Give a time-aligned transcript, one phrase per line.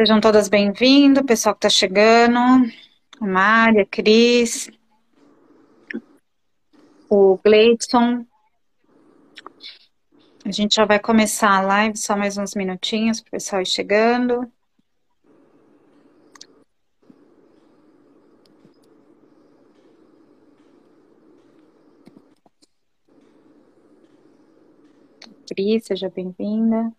[0.00, 2.38] Sejam todas bem-vindas, pessoal que está chegando,
[3.20, 4.70] a Mária, a Cris,
[7.06, 8.24] o Gleidson.
[10.42, 13.66] A gente já vai começar a live, só mais uns minutinhos para o pessoal ir
[13.66, 14.50] chegando.
[25.46, 26.90] Cris, seja bem-vinda.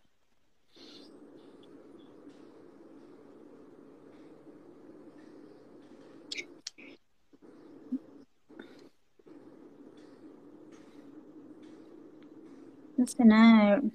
[13.07, 13.91] Cenário,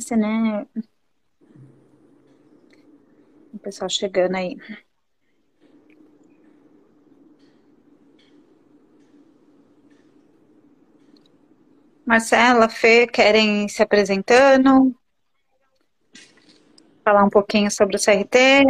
[0.00, 0.68] cenário.
[3.52, 4.56] O pessoal chegando aí.
[12.06, 14.94] Marcela, Fê, querem se apresentando?
[17.04, 18.64] Falar um pouquinho sobre o CRT.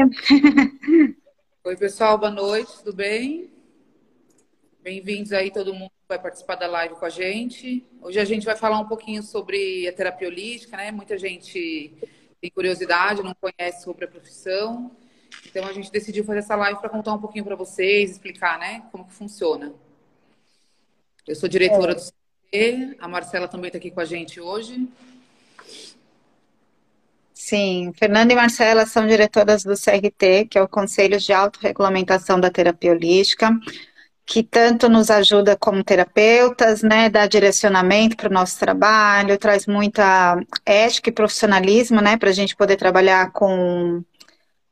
[1.65, 3.51] Oi, pessoal, boa noite, tudo bem?
[4.83, 7.87] Bem-vindos aí, todo mundo vai participar da live com a gente.
[8.01, 10.91] Hoje a gente vai falar um pouquinho sobre a terapia holística, né?
[10.91, 11.93] Muita gente
[12.41, 14.91] tem curiosidade, não conhece sobre a profissão.
[15.45, 18.85] Então a gente decidiu fazer essa live para contar um pouquinho para vocês, explicar, né,
[18.91, 19.75] como que funciona.
[21.27, 21.95] Eu sou diretora é.
[21.95, 24.89] do a Marcela também está aqui com a gente hoje.
[27.35, 32.51] Sim, Fernanda e Marcela são diretoras do CRT, que é o Conselho de Autorregulamentação da
[32.51, 33.51] Terapia Holística,
[34.29, 40.39] que tanto nos ajuda como terapeutas, né, dá direcionamento para o nosso trabalho, traz muita
[40.67, 44.05] ética e profissionalismo, né, para a gente poder trabalhar com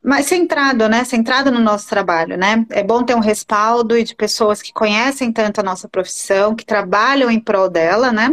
[0.05, 1.03] mais centrado, né?
[1.03, 2.65] Centrado no nosso trabalho, né?
[2.71, 6.65] É bom ter um respaldo e de pessoas que conhecem tanto a nossa profissão, que
[6.65, 8.31] trabalham em prol dela, né?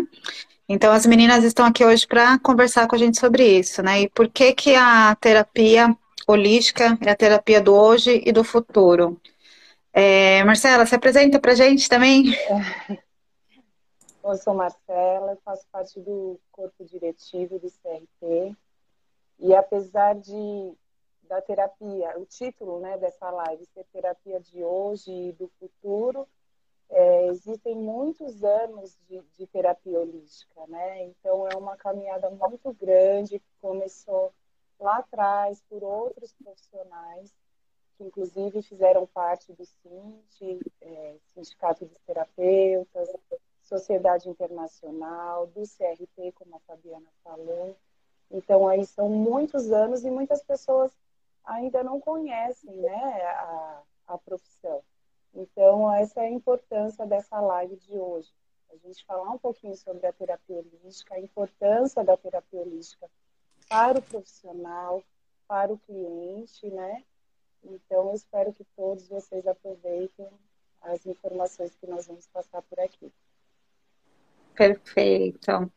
[0.70, 4.02] Então as meninas estão aqui hoje para conversar com a gente sobre isso, né?
[4.02, 5.96] E por que que a terapia
[6.28, 9.20] holística é a terapia do hoje e do futuro?
[9.94, 12.26] É, Marcela, se apresenta para gente também.
[14.24, 18.56] Eu sou Marcela, faço parte do corpo diretivo do CRT.
[19.40, 20.74] E apesar de
[21.28, 26.28] da terapia, o título né, dessa live ser terapia de hoje e do futuro,
[26.90, 31.06] é, existem muitos anos de, de, terapia holística, né?
[31.06, 34.32] Então é uma caminhada muito grande que começou
[34.80, 37.34] lá atrás por outros profissionais
[37.98, 43.09] que inclusive fizeram parte do SINT, é, Sindicato dos Terapeutas,
[43.62, 47.76] Sociedade Internacional, do CRT, como a Fabiana falou.
[48.30, 50.92] Então aí são muitos anos e muitas pessoas
[51.46, 54.82] ainda não conhecem né, a, a profissão.
[55.34, 58.32] Então, essa é a importância dessa live de hoje.
[58.72, 63.09] A gente falar um pouquinho sobre a terapia holística, a importância da terapia holística
[63.68, 65.03] para o profissional,
[65.48, 67.03] para o cliente, né?
[67.66, 70.28] Então, espero que todos vocês aproveitem
[70.81, 73.12] as informações que nós vamos passar por aqui.
[74.56, 75.72] Perfeito.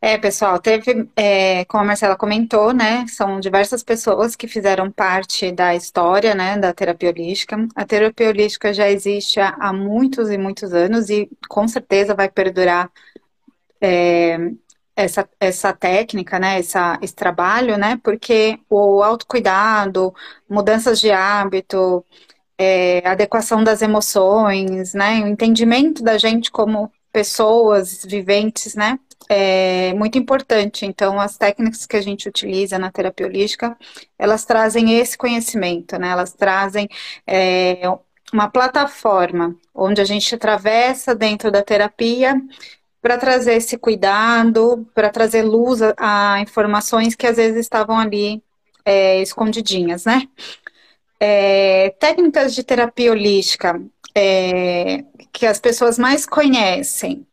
[0.00, 5.50] É, pessoal, teve, é, como a Marcela comentou, né, são diversas pessoas que fizeram parte
[5.50, 7.56] da história, né, da terapia holística.
[7.74, 12.30] A terapia holística já existe há, há muitos e muitos anos e com certeza vai
[12.30, 12.88] perdurar
[13.80, 14.38] é,
[14.98, 20.12] essa, essa técnica, né, essa, esse trabalho, né, porque o autocuidado,
[20.50, 22.04] mudanças de hábito,
[22.58, 28.98] é, adequação das emoções, né, o entendimento da gente como pessoas viventes, né,
[29.28, 30.84] é muito importante.
[30.84, 33.76] Então, as técnicas que a gente utiliza na terapia holística,
[34.18, 36.08] elas trazem esse conhecimento, né?
[36.10, 36.88] Elas trazem
[37.26, 37.82] é,
[38.32, 42.34] uma plataforma onde a gente atravessa dentro da terapia
[43.00, 48.42] para trazer esse cuidado, para trazer luz a, a, informações que às vezes estavam ali
[48.84, 50.28] é, escondidinhas, né?
[51.20, 53.80] É, técnicas de terapia holística
[54.14, 57.26] é, que as pessoas mais conhecem.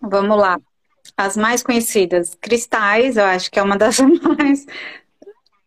[0.00, 0.58] Vamos lá.
[1.16, 3.98] As mais conhecidas, cristais, eu acho que é uma das
[4.38, 4.66] mais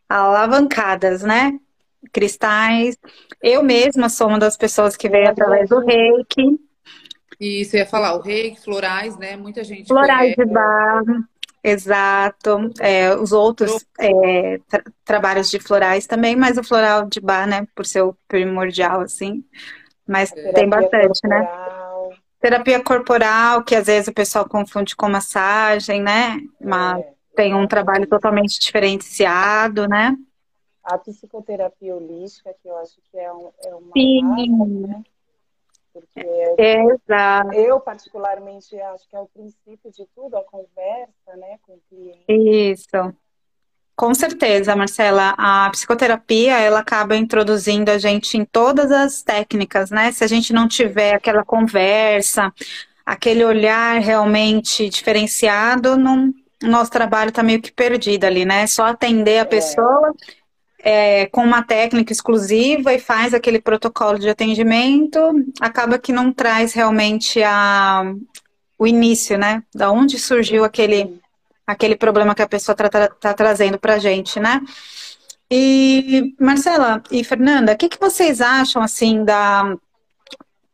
[0.07, 1.59] alavancadas, né?
[2.11, 2.97] Cristais.
[3.41, 6.59] Eu mesma sou uma das pessoas que veio através do reiki.
[7.41, 9.35] Isso, ia falar, o reiki, florais, né?
[9.35, 9.87] Muita gente.
[9.87, 10.45] Florais conhece.
[10.45, 11.25] de barro,
[11.63, 12.69] exato.
[12.79, 17.65] É, os outros é, tra trabalhos de florais também, mas o floral de bar, né?
[17.75, 19.43] Por ser o primordial, assim.
[20.07, 20.53] Mas é.
[20.53, 21.47] tem bastante, né?
[22.39, 26.39] Terapia corporal, que às vezes o pessoal confunde com massagem, né?
[26.59, 27.13] Mas é.
[27.35, 30.15] tem um trabalho totalmente diferenciado, né?
[30.83, 34.81] A psicoterapia holística, que eu acho que é, um, é uma Sim.
[34.87, 35.03] Né?
[35.93, 36.19] Porque
[36.57, 37.53] é, Exato.
[37.53, 42.25] eu, particularmente, acho que é o princípio de tudo, a conversa né, com o cliente.
[42.27, 43.13] Isso.
[43.95, 45.35] Com certeza, Marcela.
[45.37, 50.11] A psicoterapia, ela acaba introduzindo a gente em todas as técnicas, né?
[50.11, 52.51] Se a gente não tiver aquela conversa,
[53.05, 56.33] aquele olhar realmente diferenciado, não,
[56.63, 58.65] nosso trabalho está meio que perdido ali, né?
[58.65, 59.45] Só atender a é.
[59.45, 60.15] pessoa
[60.83, 65.19] é, com uma técnica exclusiva e faz aquele protocolo de atendimento,
[65.59, 68.03] acaba que não traz realmente a,
[68.77, 69.63] o início, né?
[69.73, 71.19] Da onde surgiu aquele,
[71.65, 74.61] aquele problema que a pessoa está tra tá trazendo para a gente, né?
[75.49, 79.75] E Marcela e Fernanda, o que, que vocês acham assim da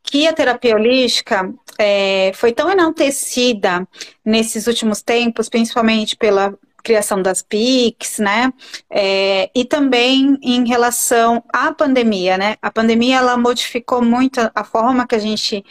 [0.04, 3.86] que a terapia holística é, foi tão enaltecida
[4.24, 6.58] nesses últimos tempos, principalmente pela
[6.88, 8.54] criação das PICs, né?
[8.90, 12.56] É, e também em relação à pandemia, né?
[12.62, 15.66] A pandemia ela modificou muito a forma que a gente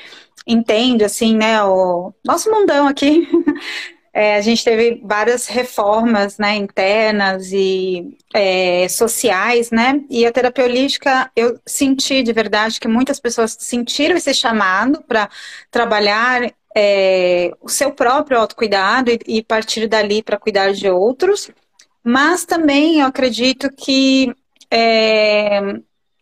[0.47, 1.63] entende, assim, né?
[1.65, 3.27] O nosso mundão aqui.
[4.19, 10.01] É, a gente teve várias reformas né, internas e é, sociais, né?
[10.09, 15.29] E a terapia holística, eu senti de verdade que muitas pessoas sentiram esse chamado para
[15.71, 21.51] trabalhar é, o seu próprio autocuidado e, e partir dali para cuidar de outros.
[22.05, 24.31] Mas também eu acredito que
[24.71, 25.59] é,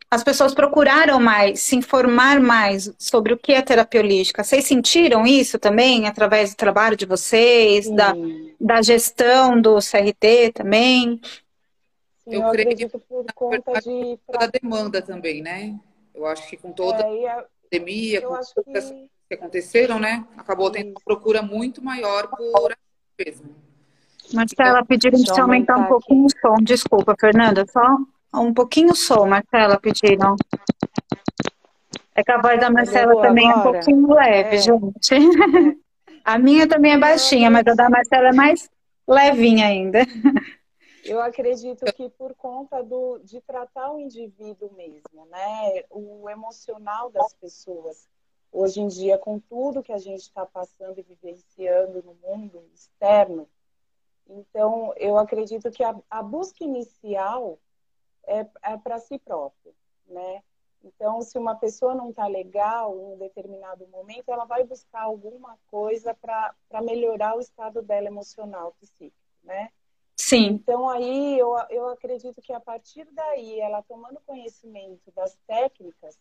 [0.08, 4.44] as pessoas procuraram mais, se informar mais sobre o que é terapia holística.
[4.44, 8.14] Vocês sentiram isso também através do trabalho de vocês, da,
[8.60, 11.20] da gestão do CRT também?
[12.22, 15.74] Sim, eu, eu creio que por conta verdade, de toda a demanda também, né?
[16.14, 18.78] Eu acho que com toda é, a pandemia, com todas que...
[18.78, 18.94] as
[19.36, 20.24] que aconteceram, né?
[20.36, 22.74] Acabou tendo uma procura muito maior por
[23.18, 23.54] mesmo.
[24.32, 26.36] Marcela, então, pediram de aumentar um pouquinho aqui.
[26.36, 26.56] o som.
[26.62, 27.98] Desculpa, Fernanda, só
[28.34, 30.36] um pouquinho o som, Marcela, pediram.
[32.14, 33.66] É que a voz da Marcela também agora.
[33.66, 34.58] é um pouquinho leve, é.
[34.58, 35.14] gente.
[35.14, 35.84] É.
[36.24, 38.70] A minha também é baixinha, mas a da Marcela é mais
[39.06, 39.98] levinha ainda.
[41.04, 45.84] Eu acredito que por conta do, de tratar o indivíduo mesmo, né?
[45.90, 48.08] O emocional das pessoas.
[48.56, 53.48] Hoje em dia, com tudo que a gente está passando e vivenciando no mundo externo,
[54.28, 57.58] então eu acredito que a, a busca inicial
[58.24, 59.74] é, é para si próprio,
[60.06, 60.40] né?
[60.84, 65.58] Então, se uma pessoa não está legal em um determinado momento, ela vai buscar alguma
[65.66, 69.72] coisa para melhorar o estado dela emocional, psíquico, né?
[70.14, 70.46] Sim.
[70.46, 76.16] Então, aí eu, eu acredito que a partir daí, ela tomando conhecimento das técnicas,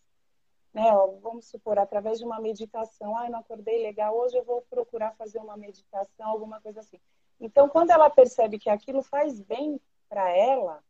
[0.74, 4.44] né, ó, vamos supor, através de uma meditação, ah, eu não acordei legal, hoje eu
[4.44, 6.98] vou procurar fazer uma meditação, alguma coisa assim.
[7.40, 10.82] Então, quando ela percebe que aquilo faz bem para ela,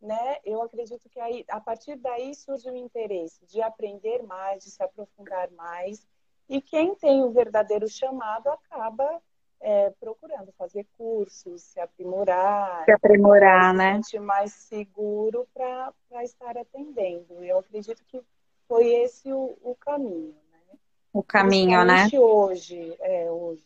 [0.00, 4.70] né, eu acredito que aí, a partir daí surge o interesse de aprender mais, de
[4.70, 6.06] se aprofundar mais,
[6.46, 9.22] e quem tem o verdadeiro chamado acaba
[9.58, 13.94] é, procurando fazer cursos, se aprimorar, se aprimorar, se né?
[13.94, 17.42] sentir mais seguro para estar atendendo.
[17.42, 18.22] Eu acredito que
[18.68, 20.78] foi esse o, o caminho, né?
[21.12, 22.08] O caminho, né?
[22.14, 23.64] hoje, é, hoje,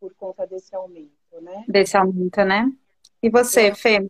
[0.00, 1.10] por conta desse aumento,
[1.40, 1.64] né?
[1.68, 2.70] Desse aumento, né?
[3.22, 4.08] E você, Fê?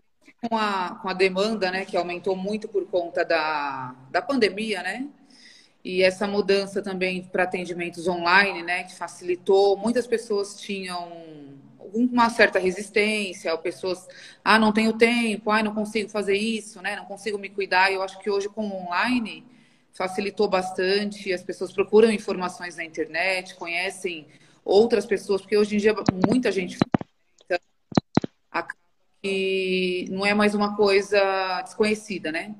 [0.49, 5.09] com a, com a demanda, né, que aumentou muito por conta da, da pandemia, né?
[5.85, 9.77] E essa mudança também para atendimentos online, né, que facilitou.
[9.77, 11.09] Muitas pessoas tinham
[11.95, 14.07] uma certa resistência, ou pessoas,
[14.45, 17.93] ah, não tenho tempo, ah, não consigo fazer isso, né, não consigo me cuidar.
[17.93, 19.45] Eu acho que hoje com o online
[19.97, 21.33] facilitou bastante.
[21.33, 24.27] As pessoas procuram informações na internet, conhecem
[24.65, 25.95] outras pessoas, porque hoje em dia
[26.29, 26.77] muita gente
[27.45, 27.59] então,
[28.51, 28.79] acaba
[29.23, 32.55] que não é mais uma coisa desconhecida, né?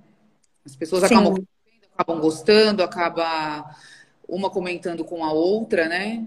[0.65, 1.47] As pessoas acabam,
[1.93, 3.77] acabam gostando, acaba
[4.29, 6.27] uma comentando com a outra, né?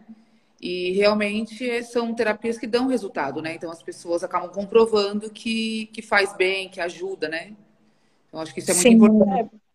[0.62, 3.56] E realmente são terapias que dão resultado, né?
[3.56, 7.54] Então as pessoas acabam comprovando que, que faz bem, que ajuda, né?
[8.28, 8.94] Então acho que isso é muito Sim.
[8.96, 9.56] importante.
[9.56, 9.69] É,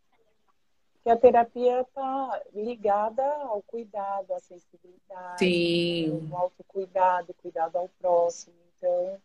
[1.04, 6.30] que a terapia está ligada ao cuidado, à sensibilidade, Sim.
[6.32, 8.54] ao autocuidado, cuidado ao próximo.
[8.78, 9.18] Então,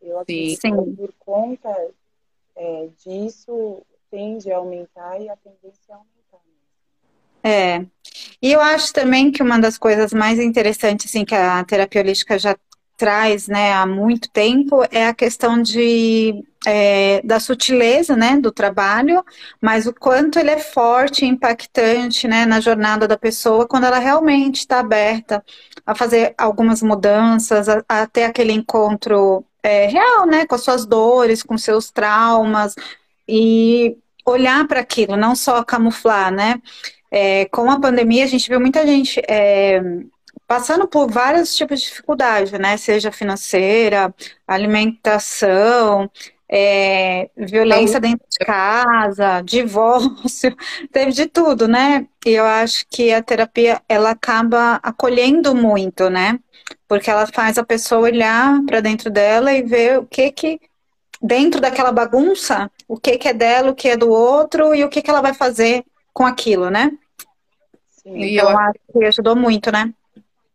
[0.00, 0.84] eu acredito Sim.
[0.84, 1.90] que por conta
[2.56, 6.18] é, disso tende a aumentar e a tendência a aumentar.
[7.44, 7.86] É.
[8.40, 12.38] E eu acho também que uma das coisas mais interessantes assim, que a terapia holística
[12.38, 12.56] já
[12.98, 19.24] traz né, há muito tempo é a questão de, é, da sutileza né, do trabalho,
[19.62, 24.00] mas o quanto ele é forte e impactante né, na jornada da pessoa quando ela
[24.00, 25.42] realmente está aberta
[25.86, 30.84] a fazer algumas mudanças, a, a ter aquele encontro é, real, né, com as suas
[30.84, 32.74] dores, com seus traumas
[33.28, 36.60] e olhar para aquilo, não só camuflar, né?
[37.10, 39.80] É, com a pandemia, a gente viu muita gente é,
[40.48, 42.78] passando por vários tipos de dificuldade, né?
[42.78, 44.12] Seja financeira,
[44.46, 46.10] alimentação,
[46.48, 50.56] é, violência dentro de casa, divórcio,
[50.90, 52.08] teve de tudo, né?
[52.24, 56.40] E eu acho que a terapia ela acaba acolhendo muito, né?
[56.88, 60.58] Porque ela faz a pessoa olhar para dentro dela e ver o que que
[61.20, 64.88] dentro daquela bagunça, o que que é dela, o que é do outro e o
[64.88, 66.90] que que ela vai fazer com aquilo, né?
[67.90, 69.92] Sim, então eu acho que ajudou muito, né?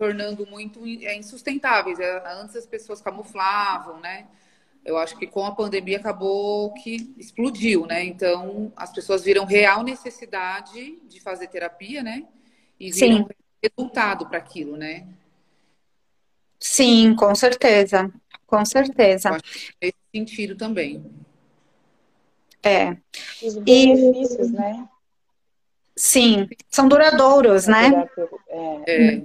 [0.03, 1.99] Tornando muito é, insustentáveis.
[1.99, 4.27] É, antes as pessoas camuflavam, né?
[4.85, 8.03] eu acho que com a pandemia acabou que explodiu, né?
[8.03, 12.25] Então, as pessoas viram real necessidade de fazer terapia, né?
[12.79, 13.27] E viram Sim.
[13.61, 15.07] resultado para aquilo, né?
[16.59, 18.11] Sim, com certeza.
[18.45, 19.29] Com certeza.
[19.29, 21.03] Eu acho nesse sentido também.
[22.61, 22.97] É.
[23.41, 24.51] Os benefícios, e...
[24.51, 24.89] né?
[25.95, 28.09] Sim, são duradouros, né?
[28.85, 29.21] É.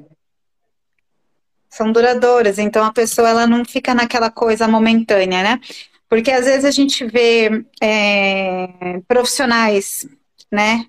[1.78, 5.60] são duradouras, então a pessoa ela não fica naquela coisa momentânea, né?
[6.08, 10.06] Porque às vezes a gente vê é, profissionais,
[10.50, 10.86] né,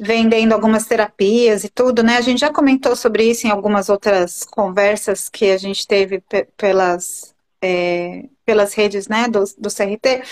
[0.00, 2.16] vendendo algumas terapias e tudo, né?
[2.16, 6.22] A gente já comentou sobre isso em algumas outras conversas que a gente teve
[6.56, 10.22] pelas, é, pelas redes, né, do, do CRT.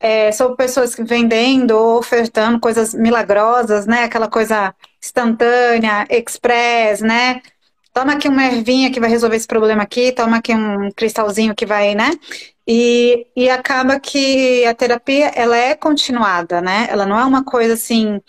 [0.00, 4.04] É, sobre pessoas vendendo ofertando coisas milagrosas, né?
[4.04, 7.40] Aquela coisa instantânea, express, né?
[7.94, 11.64] Toma aqui uma ervinha que vai resolver esse problema aqui, toma aqui um cristalzinho que
[11.64, 12.10] vai, né?
[12.66, 16.88] E, e acaba que a terapia, ela é continuada, né?
[16.90, 18.20] Ela não é uma coisa assim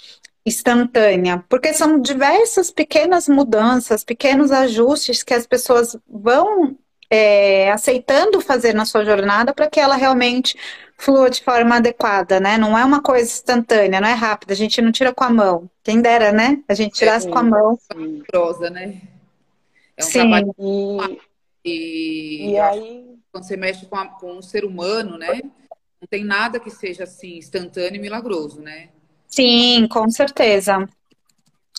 [0.46, 6.78] instantânea, porque são diversas pequenas mudanças, pequenos ajustes que as pessoas vão
[7.10, 10.56] é, aceitando fazer na sua jornada para que ela realmente
[10.96, 12.60] flua de forma adequada, né?
[12.60, 15.68] Não é uma coisa instantânea, não é rápida, a gente não tira com a mão.
[15.84, 16.60] Quem dera, né?
[16.68, 17.80] A gente tirasse com a mão.
[18.28, 19.02] Prosa, né?
[19.98, 20.20] É um Sim.
[20.20, 20.56] trabalho.
[21.64, 23.18] E, e, aí.
[23.32, 25.42] Quando você mexe com, a, com um ser humano, né?
[26.00, 28.90] Não tem nada que seja assim instantâneo e milagroso, né?
[29.28, 30.88] Sim, com certeza.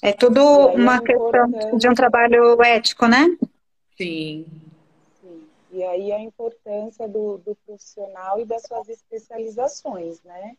[0.02, 3.24] É tudo uma questão de um trabalho ético, né?
[3.96, 4.46] Sim.
[5.20, 5.48] Sim.
[5.72, 10.56] E aí a importância do, do profissional e das suas especializações, né?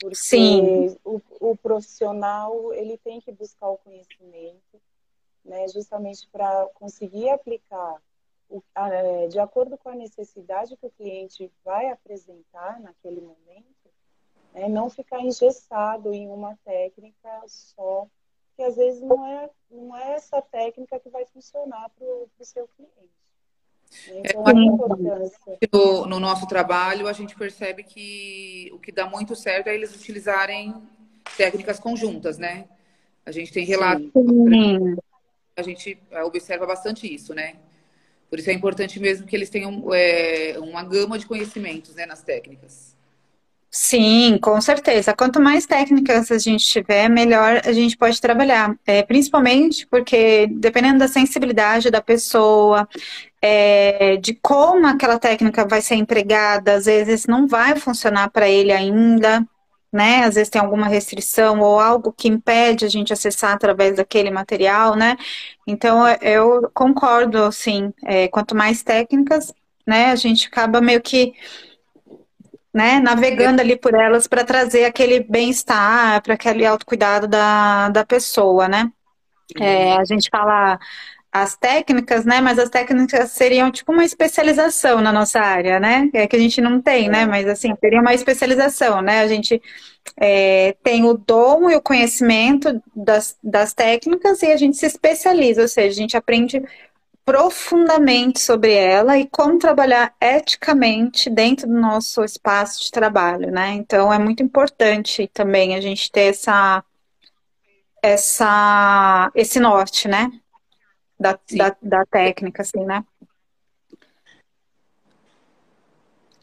[0.00, 0.96] Porque Sim.
[1.04, 4.80] O, o profissional ele tem que buscar o conhecimento,
[5.46, 7.96] né, justamente para conseguir aplicar
[8.48, 13.66] o, a, é, de acordo com a necessidade que o cliente vai apresentar naquele momento,
[14.52, 18.06] né, não ficar engessado em uma técnica só,
[18.56, 22.68] que às vezes não é, não é essa técnica que vai funcionar para o seu
[22.76, 23.16] cliente.
[24.08, 25.58] Então, é, a importância.
[25.72, 29.94] No, no, nosso trabalho, a gente percebe que o que dá muito certo é eles
[29.94, 30.74] utilizarem
[31.36, 32.68] técnicas conjuntas, né?
[33.24, 34.10] A gente tem relatos
[35.56, 37.54] a gente é, observa bastante isso, né?
[38.28, 42.22] Por isso é importante mesmo que eles tenham é, uma gama de conhecimentos né, nas
[42.22, 42.94] técnicas.
[43.70, 45.14] Sim, com certeza.
[45.14, 48.74] Quanto mais técnicas a gente tiver, melhor a gente pode trabalhar.
[48.86, 52.88] É, principalmente porque, dependendo da sensibilidade da pessoa,
[53.40, 58.72] é, de como aquela técnica vai ser empregada, às vezes não vai funcionar para ele
[58.72, 59.46] ainda
[59.92, 60.24] né?
[60.24, 64.94] Às vezes tem alguma restrição ou algo que impede a gente acessar através daquele material,
[64.96, 65.16] né?
[65.66, 67.92] Então eu concordo, sim.
[68.04, 69.52] É, quanto mais técnicas,
[69.86, 70.10] né?
[70.10, 71.34] A gente acaba meio que
[72.74, 78.68] né, navegando ali por elas para trazer aquele bem-estar, para aquele autocuidado da, da pessoa,
[78.68, 78.92] né?
[79.58, 80.78] É, a gente fala
[81.32, 82.40] as técnicas, né?
[82.40, 86.08] Mas as técnicas seriam tipo uma especialização na nossa área, né?
[86.14, 87.22] É que a gente não tem, né?
[87.22, 87.26] É.
[87.26, 89.20] Mas assim, seria uma especialização, né?
[89.20, 89.60] A gente
[90.16, 95.62] é, tem o dom e o conhecimento das, das técnicas e a gente se especializa,
[95.62, 96.62] ou seja, a gente aprende
[97.24, 103.72] profundamente sobre ela e como trabalhar eticamente dentro do nosso espaço de trabalho, né?
[103.72, 106.84] Então é muito importante também a gente ter essa
[108.00, 110.30] essa esse norte, né?
[111.18, 113.04] Da, da, da, técnica, assim, né?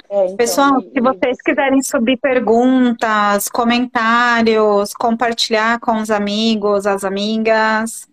[0.10, 1.44] É, então, Pessoal, e, se vocês e...
[1.44, 8.08] quiserem subir perguntas, comentários, compartilhar com os amigos, as amigas,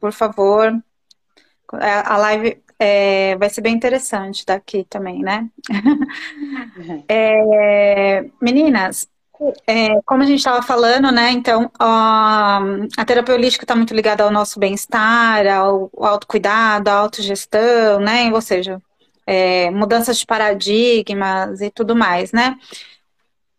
[0.00, 0.72] por favor.
[1.80, 5.48] É, a live é, vai ser bem interessante daqui também, né?
[6.76, 7.04] Uhum.
[7.08, 9.08] É, meninas,
[9.66, 11.30] é, como a gente estava falando, né?
[11.30, 12.60] Então, a,
[12.96, 18.30] a terapia holística está muito ligada ao nosso bem-estar, ao, ao autocuidado, à autogestão, né?
[18.32, 18.80] Ou seja,
[19.26, 22.58] é, mudanças de paradigmas e tudo mais, né?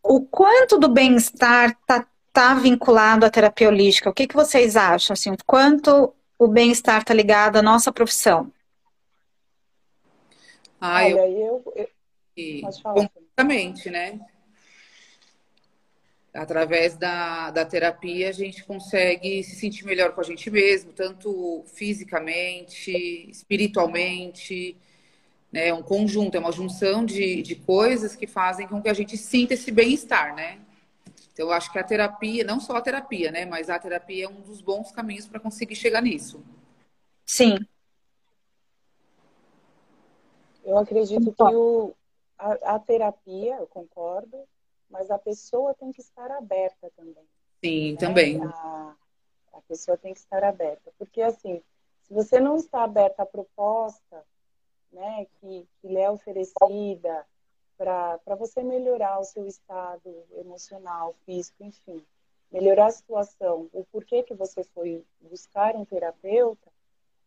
[0.01, 4.09] O quanto do bem-estar está tá vinculado à terapia holística?
[4.09, 5.13] O que, que vocês acham?
[5.13, 8.51] Assim, o quanto o bem-estar está ligado à nossa profissão?
[10.79, 11.17] Ah, eu...
[11.17, 11.87] Olha, eu, eu
[12.83, 14.19] completamente, né?
[16.33, 21.63] Através da, da terapia, a gente consegue se sentir melhor com a gente mesmo, tanto
[21.67, 22.91] fisicamente,
[23.29, 24.75] espiritualmente,
[25.51, 25.67] né?
[25.67, 29.15] É um conjunto, é uma junção de, de coisas que fazem com que a gente
[29.15, 30.59] sinta esse bem-estar, né?
[31.31, 33.45] Então, eu acho que a terapia, não só a terapia, né?
[33.45, 36.43] Mas a terapia é um dos bons caminhos para conseguir chegar nisso.
[37.25, 37.57] Sim.
[40.63, 41.93] Eu acredito que o,
[42.37, 44.37] a, a terapia, eu concordo,
[44.93, 47.27] mas a pessoa tem que estar aberta também.
[47.59, 47.97] Sim, né?
[47.97, 48.39] também.
[48.43, 48.95] A,
[49.53, 50.93] a pessoa tem que estar aberta.
[50.99, 51.63] Porque, assim,
[52.03, 54.23] se você não está aberta à proposta
[54.91, 57.25] né, que, que lhe é oferecida
[57.75, 62.05] para você melhorar o seu estado emocional, físico, enfim,
[62.51, 66.71] melhorar a situação, o porquê que você foi buscar um terapeuta,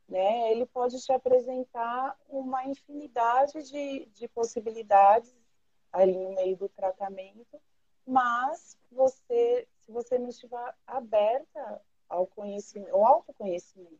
[0.09, 5.36] né, ele pode te apresentar uma infinidade de, de possibilidades
[5.97, 7.61] ali no meio do tratamento,
[8.07, 13.99] mas você, se você não estiver aberta ao conhecimento, ao autoconhecimento,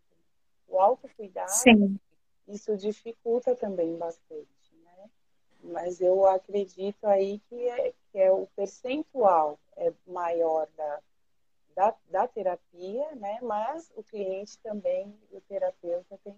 [0.69, 1.99] o autocuidado, Sim.
[2.47, 5.11] isso dificulta também bastante, né?
[5.63, 11.01] Mas eu acredito aí que é, que é o percentual é maior da,
[11.75, 13.39] da, da terapia, né?
[13.43, 16.37] Mas o cliente também, o terapeuta tem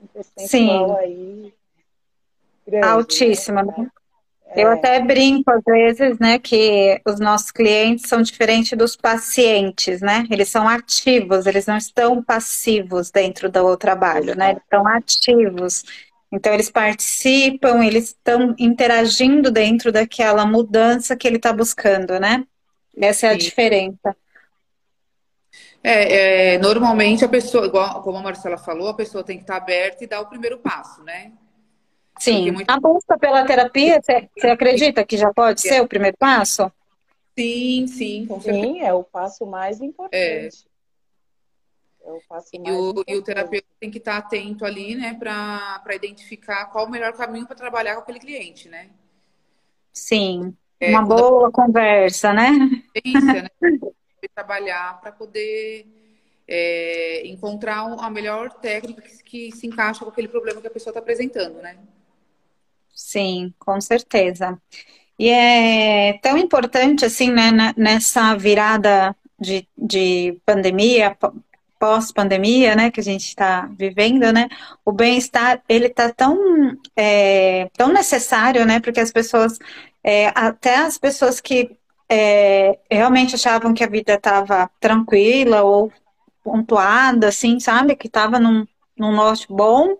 [0.00, 0.96] um percentual Sim.
[0.96, 1.54] aí
[2.66, 3.74] grande, altíssima, né?
[3.76, 3.90] né?
[4.54, 10.26] Eu até brinco às vezes, né, que os nossos clientes são diferentes dos pacientes, né?
[10.30, 14.50] Eles são ativos, eles não estão passivos dentro do trabalho, né?
[14.50, 15.84] Eles estão ativos.
[16.32, 22.44] Então eles participam, eles estão interagindo dentro daquela mudança que ele está buscando, né?
[22.96, 23.38] Essa é a Sim.
[23.38, 24.16] diferença.
[25.82, 29.56] É, é, normalmente a pessoa, igual como a Marcela falou, a pessoa tem que estar
[29.56, 31.30] aberta e dar o primeiro passo, né?
[32.18, 32.50] Sim.
[32.52, 32.70] Muito...
[32.70, 36.70] A busca pela terapia, você acredita que já pode ser o primeiro passo?
[37.38, 38.66] Sim, sim, com certeza.
[38.66, 40.14] Sim, é o passo mais importante.
[40.14, 40.48] É.
[42.06, 43.12] É o passo e, mais o, importante.
[43.12, 47.46] e o terapeuta tem que estar atento ali, né, para identificar qual o melhor caminho
[47.46, 48.90] para trabalhar com aquele cliente, né?
[49.92, 50.54] Sim.
[50.78, 52.50] É, Uma boa conversa, né?
[52.50, 53.48] né?
[54.34, 55.86] Trabalhar para poder
[56.46, 60.90] é, encontrar a melhor técnica que, que se encaixa com aquele problema que a pessoa
[60.90, 61.78] está apresentando, né?
[62.96, 64.58] Sim, com certeza.
[65.18, 71.16] E é tão importante, assim, né, nessa virada de, de pandemia,
[71.78, 74.48] pós-pandemia, né, que a gente está vivendo, né,
[74.84, 76.38] o bem-estar, ele está tão,
[76.96, 79.58] é, tão necessário, né, porque as pessoas,
[80.02, 81.76] é, até as pessoas que
[82.08, 85.92] é, realmente achavam que a vida estava tranquila ou
[86.42, 89.96] pontuada, assim, sabe, que estava num, num norte bom,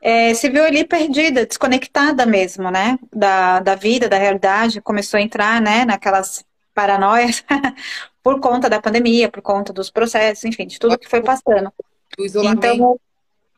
[0.00, 2.98] é, se viu ali perdida, desconectada mesmo, né?
[3.14, 7.44] Da, da vida, da realidade, começou a entrar, né, naquelas paranoias
[8.22, 11.70] por conta da pandemia, por conta dos processos, enfim, de tudo que foi passando.
[12.18, 12.66] O isolamento.
[12.66, 13.00] Então,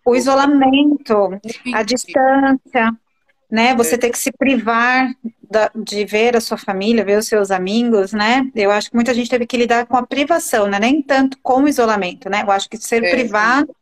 [0.05, 1.41] o isolamento,
[1.73, 2.93] a distância,
[3.49, 3.75] né?
[3.77, 3.99] Você é.
[3.99, 5.15] ter que se privar
[5.77, 8.51] de ver a sua família, ver os seus amigos, né?
[8.55, 10.81] Eu acho que muita gente teve que lidar com a privação, né?
[10.81, 12.43] Nem tanto com o isolamento, né?
[12.43, 13.73] Eu acho que ser é, privado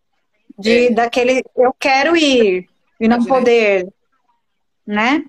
[0.60, 0.90] de é.
[0.90, 2.68] daquele eu quero ir
[3.00, 3.88] e não poder,
[4.86, 5.24] né?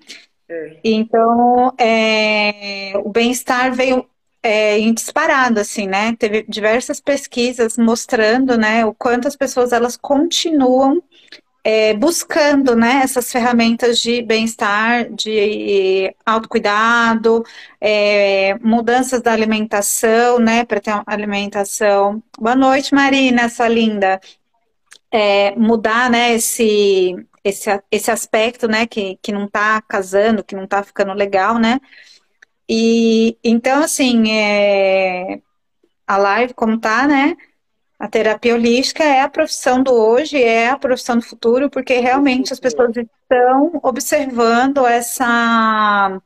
[0.48, 0.76] É.
[0.84, 4.06] Então, é, o bem-estar veio
[4.42, 6.14] é, em disparado, assim, né?
[6.18, 11.02] Teve diversas pesquisas mostrando, né, o quanto as pessoas elas continuam
[11.64, 17.44] é, buscando, né, essas ferramentas de bem-estar, de autocuidado,
[17.80, 22.20] é, mudanças da alimentação, né, para ter uma alimentação.
[22.38, 24.20] Boa noite, Marina, sua linda
[25.12, 30.64] é, mudar, né, esse, esse, esse aspecto, né, que, que não está casando, que não
[30.64, 31.78] está ficando legal, né,
[32.68, 35.40] e então, assim, é,
[36.06, 37.36] a live como tá, né,
[38.02, 42.52] a terapia holística é a profissão do hoje, é a profissão do futuro, porque realmente
[42.52, 46.20] as pessoas estão observando essa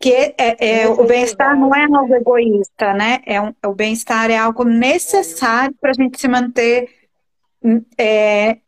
[0.00, 3.20] que é, é, o bem-estar não é algo egoísta, né?
[3.26, 6.88] É um, o bem-estar é algo necessário para a gente se manter
[7.98, 8.58] é,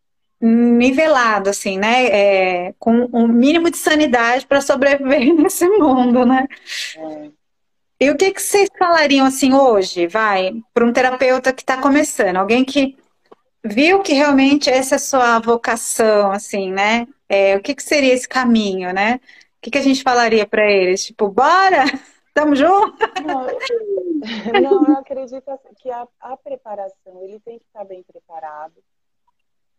[0.41, 2.07] nivelado, assim, né?
[2.07, 6.47] É, com um mínimo de sanidade para sobreviver nesse mundo, né?
[6.97, 7.31] É.
[8.01, 12.37] E o que, que vocês falariam assim hoje, vai, para um terapeuta que está começando,
[12.37, 12.97] alguém que
[13.65, 17.07] viu que realmente essa é a sua vocação, assim, né?
[17.29, 19.21] É, o que, que seria esse caminho, né?
[19.59, 21.07] O que, que a gente falaria para eles?
[21.07, 21.85] Tipo, bora,
[22.35, 22.99] tamo junto?
[23.25, 23.47] Não,
[24.63, 28.83] não eu acredito assim, que a, a preparação, ele tem que estar bem preparado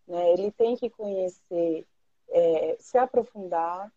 [0.08, 0.32] né?
[0.32, 1.86] Ele tem que conhecer,
[2.29, 3.91] é, se aprofundar,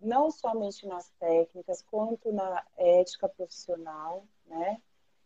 [0.00, 4.80] não somente nas técnicas, quanto na ética profissional, né?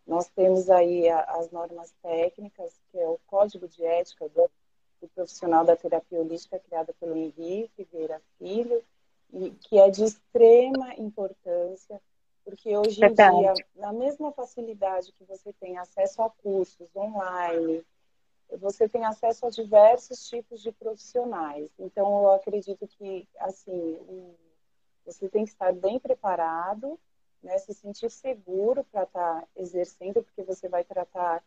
[0.07, 4.51] Nós temos aí as normas técnicas, que é o Código de Ética do,
[5.03, 8.83] do Profissional da Terapia Holística, criada pelo Henrique Figueira Filho,
[9.31, 12.01] e que é de extrema importância,
[12.49, 17.85] porque hoje em dia, na mesma facilidade que você tem acesso a cursos online,
[18.59, 21.71] você tem acesso a diversos tipos de profissionais.
[21.79, 23.99] Então, eu acredito que, assim,
[25.05, 26.99] você tem que estar bem preparado,
[27.43, 31.45] né, se sentir seguro para estar tá exercendo, porque você vai tratar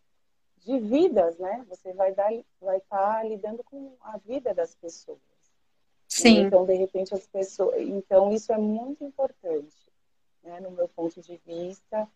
[0.60, 1.66] de vidas, né?
[1.68, 5.18] Você vai dar, vai estar tá lidando com a vida das pessoas.
[6.08, 6.42] Sim.
[6.42, 7.82] Então, de repente, as pessoas.
[7.82, 9.76] Então, isso é muito importante,
[10.44, 12.08] né, no meu ponto de vista.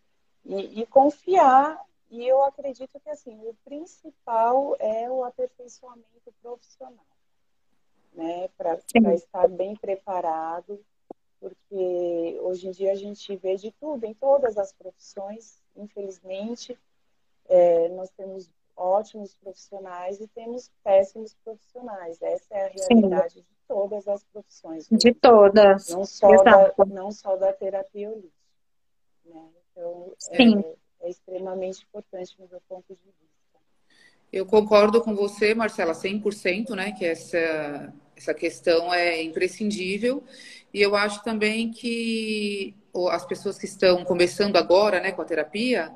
[0.44, 7.06] E, e confiar e eu acredito que assim, o principal é o aperfeiçoamento profissional,
[8.12, 8.48] né?
[8.56, 8.78] Para
[9.14, 10.84] estar bem preparado,
[11.40, 16.78] porque hoje em dia a gente vê de tudo, em todas as profissões, infelizmente,
[17.48, 22.20] é, nós temos ótimos profissionais e temos péssimos profissionais.
[22.20, 23.40] Essa é a realidade Sim.
[23.40, 24.86] de todas as profissões.
[24.90, 25.88] De todas.
[25.88, 28.32] Não só, da, não só da terapia holística.
[29.24, 29.48] Né?
[29.72, 30.64] Então, Sim.
[31.00, 33.26] É, é extremamente importante no meu ponto de vista.
[34.32, 40.22] Eu concordo com você, Marcela, 100%, né, que essa, essa questão é imprescindível.
[40.74, 42.74] E eu acho também que
[43.10, 45.94] as pessoas que estão começando agora, né, com a terapia,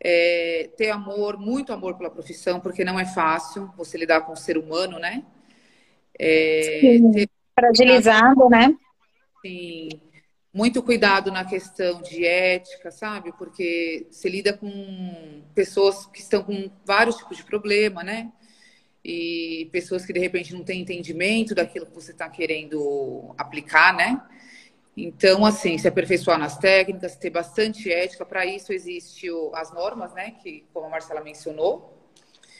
[0.00, 4.36] é, ter amor, muito amor pela profissão, porque não é fácil você lidar com o
[4.36, 5.24] ser humano, né?
[6.18, 7.26] É, Sim,
[7.58, 8.74] fragilizado, né?
[9.44, 9.88] Sim,
[10.52, 13.32] muito cuidado na questão de ética, sabe?
[13.36, 18.32] Porque você lida com pessoas que estão com vários tipos de problema, né?
[19.04, 24.20] E pessoas que de repente não têm entendimento daquilo que você está querendo aplicar, né?
[24.96, 30.30] Então, assim, se aperfeiçoar nas técnicas, ter bastante ética, para isso existem as normas, né?
[30.42, 31.94] Que, como a Marcela mencionou.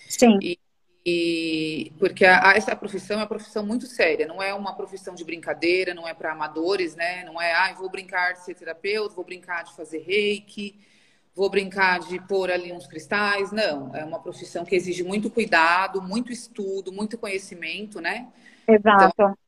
[0.07, 0.39] Sim.
[0.43, 0.59] E,
[1.05, 5.15] e porque a, a, essa profissão é uma profissão muito séria, não é uma profissão
[5.15, 7.25] de brincadeira, não é para amadores, né?
[7.25, 10.79] Não é, ah, vou brincar de ser terapeuta, vou brincar de fazer reiki,
[11.35, 13.51] vou brincar de pôr ali uns cristais.
[13.51, 18.29] Não, é uma profissão que exige muito cuidado, muito estudo, muito conhecimento, né?
[18.69, 19.15] Exato.
[19.15, 19.39] Então,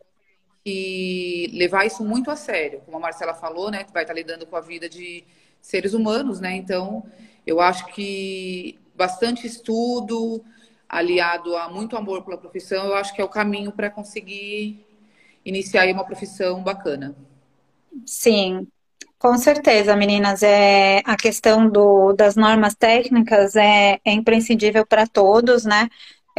[0.65, 3.85] e levar isso muito a sério, como a Marcela falou, né?
[3.93, 5.25] Vai estar lidando com a vida de
[5.61, 6.55] seres humanos, né?
[6.57, 7.05] Então,
[7.47, 10.45] eu acho que bastante estudo
[10.89, 14.85] aliado a muito amor pela profissão, eu acho que é o caminho para conseguir
[15.45, 17.15] iniciar uma profissão bacana.
[18.07, 18.67] Sim,
[19.19, 20.43] com certeza, meninas.
[20.43, 25.89] É, a questão do, das normas técnicas é, é imprescindível para todos, né?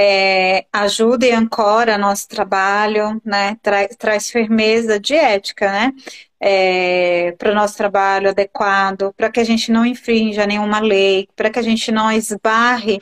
[0.01, 3.57] É, ajuda e ancora nosso trabalho, né?
[3.61, 5.93] Tra, traz firmeza de ética, né?
[6.39, 11.49] É, para o nosso trabalho adequado, para que a gente não infrinja nenhuma lei, para
[11.49, 13.01] que a gente não esbarre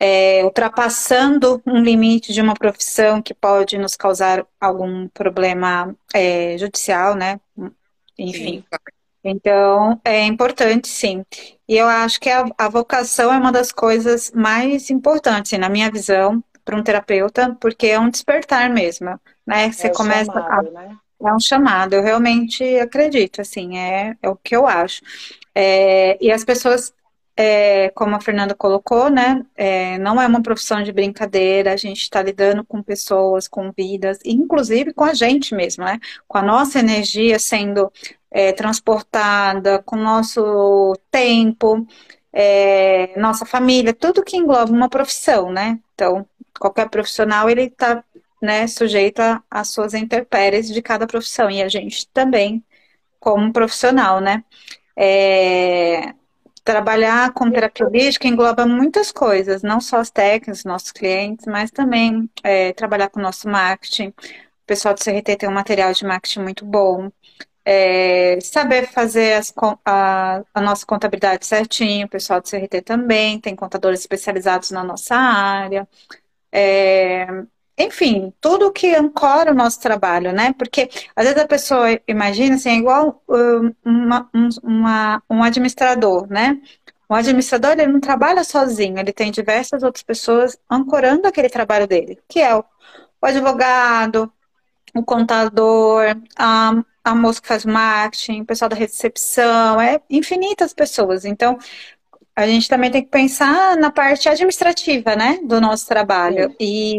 [0.00, 7.14] é, ultrapassando um limite de uma profissão que pode nos causar algum problema é, judicial,
[7.14, 7.40] né?
[8.18, 8.64] Enfim.
[8.72, 8.95] Sim.
[9.28, 11.24] Então, é importante, sim.
[11.68, 15.90] E eu acho que a, a vocação é uma das coisas mais importantes, na minha
[15.90, 19.72] visão, para um terapeuta, porque é um despertar mesmo, né?
[19.72, 20.70] Você é começa chamado, a...
[20.70, 20.96] né?
[21.24, 25.02] É um chamado, eu realmente acredito, assim, é, é o que eu acho.
[25.54, 26.92] É, e as pessoas
[27.36, 32.00] é, como a Fernanda colocou, né, é, não é uma profissão de brincadeira, a gente
[32.00, 36.78] está lidando com pessoas, com vidas, inclusive com a gente mesmo, né, com a nossa
[36.78, 37.92] energia sendo
[38.30, 41.86] é, transportada, com o nosso tempo,
[42.32, 46.26] é, nossa família, tudo que engloba uma profissão, né, então,
[46.58, 48.02] qualquer profissional, ele está,
[48.40, 49.20] né, sujeito
[49.50, 52.64] às suas intempéries de cada profissão, e a gente também,
[53.20, 54.42] como profissional, né,
[54.96, 56.14] é,
[56.66, 62.28] Trabalhar com terapia holística engloba muitas coisas, não só as técnicas, nossos clientes, mas também
[62.42, 64.08] é, trabalhar com o nosso marketing.
[64.08, 67.08] O pessoal do CRT tem um material de marketing muito bom.
[67.64, 73.54] É, saber fazer as, a, a, nossa contabilidade certinho, o pessoal do CRT também, tem
[73.54, 75.86] contadores especializados na nossa área.
[76.50, 77.28] É,
[77.78, 80.52] enfim, tudo que ancora o nosso trabalho, né?
[80.54, 83.22] Porque às vezes a pessoa imagina assim, é igual
[83.84, 84.30] uma,
[84.62, 86.60] uma, um administrador, né?
[87.08, 92.18] O administrador ele não trabalha sozinho, ele tem diversas outras pessoas ancorando aquele trabalho dele,
[92.28, 92.64] que é o,
[93.22, 94.32] o advogado,
[94.94, 96.72] o contador, a,
[97.04, 101.24] a moça que faz marketing, o pessoal da recepção, é infinitas pessoas.
[101.24, 101.58] Então,
[102.34, 106.54] a gente também tem que pensar na parte administrativa, né, do nosso trabalho.
[106.60, 106.98] E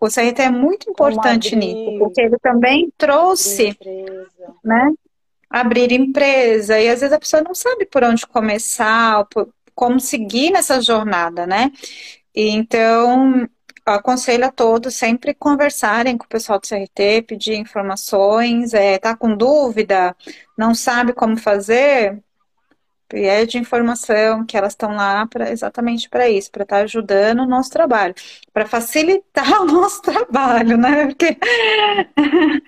[0.00, 4.26] o CRT é muito importante nisso, porque ele também trouxe, abrir
[4.64, 4.92] né?
[5.48, 10.50] Abrir empresa, e às vezes a pessoa não sabe por onde começar, por, como seguir
[10.50, 11.70] nessa jornada, né?
[12.34, 13.46] E então,
[13.84, 19.36] aconselho a todos sempre conversarem com o pessoal do CRT, pedir informações, é, tá com
[19.36, 20.16] dúvida,
[20.56, 22.22] não sabe como fazer,
[23.10, 27.46] pede informação, que elas estão lá pra, exatamente para isso, para estar tá ajudando o
[27.46, 28.14] nosso trabalho,
[28.52, 31.06] para facilitar o nosso trabalho, né?
[31.06, 31.36] Porque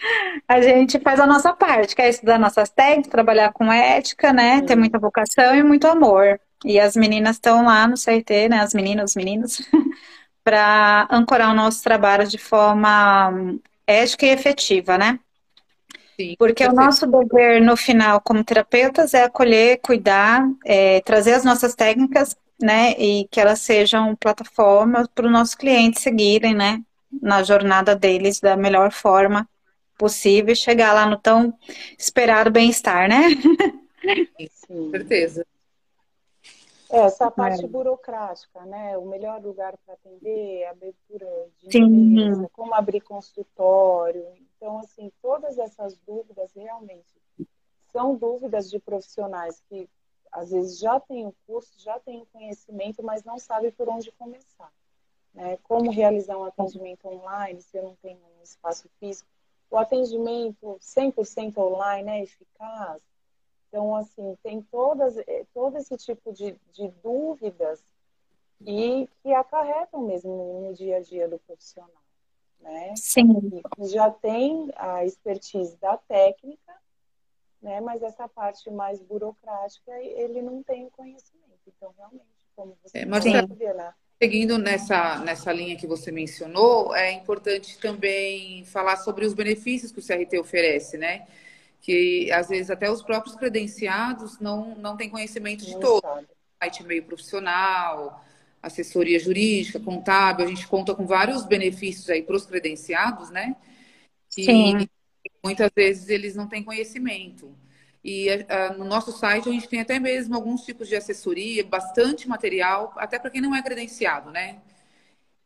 [0.49, 4.61] a gente faz a nossa parte, que é estudar nossas técnicas, trabalhar com ética, né?
[4.63, 6.41] Ter muita vocação e muito amor.
[6.65, 8.61] E as meninas estão lá no CRT, né?
[8.61, 9.63] As meninas, os meninos,
[10.43, 13.33] para ancorar o nosso trabalho de forma
[13.87, 15.21] ética e efetiva, né?
[16.17, 21.45] Sim, Porque o nosso dever no final, como terapeutas, é acolher, cuidar, é, trazer as
[21.45, 22.93] nossas técnicas, né?
[22.93, 26.83] E que elas sejam plataformas para os nossos clientes seguirem, né?
[27.21, 29.49] Na jornada deles da melhor forma
[29.97, 31.55] possível e chegar lá no tão
[31.99, 33.29] esperado bem-estar, né?
[34.51, 35.47] Sim, com certeza.
[36.91, 37.69] É, essa parte é.
[37.69, 38.99] burocrática, né?
[38.99, 41.27] O melhor lugar para atender, é a abertura
[41.63, 44.27] de empresa, como abrir consultório.
[44.63, 47.21] Então, assim, todas essas dúvidas realmente
[47.91, 49.91] são dúvidas de profissionais que
[50.31, 54.13] às vezes já têm o curso, já têm o conhecimento, mas não sabem por onde
[54.13, 54.73] começar.
[55.35, 55.57] Né?
[55.65, 59.29] Como realizar um atendimento online se eu não tenho um espaço físico?
[59.69, 63.03] O atendimento 100% online é eficaz?
[63.69, 67.83] Então, assim, tem todas, eh, todo esse tipo de, de dúvidas
[68.61, 72.02] e que acarretam mesmo no, no, dia a dia do profissional,
[72.61, 72.95] né?
[72.97, 73.63] Sim.
[73.79, 76.73] E já tem a expertise da técnica,
[77.61, 77.81] né?
[77.81, 81.43] Mas essa parte mais burocrática, ele não tem o conhecimento.
[81.67, 83.95] Então, realmente, como você é, né?
[84.21, 89.99] Seguindo nessa, nessa linha que você mencionou, é importante também falar sobre os benefícios que
[89.99, 91.27] o CRT oferece, né?
[91.83, 96.03] que às vezes até os próprios credenciados não, não têm conhecimento de todo.
[96.63, 98.25] Site meio profissional,
[98.63, 103.57] assessoria jurídica, contábil, a gente conta com vários benefícios aí para os credenciados, né?
[104.37, 104.89] E Sim.
[105.43, 107.55] muitas vezes eles não têm conhecimento.
[108.05, 112.29] E uh, no nosso site a gente tem até mesmo alguns tipos de assessoria, bastante
[112.29, 114.59] material, até para quem não é credenciado, né?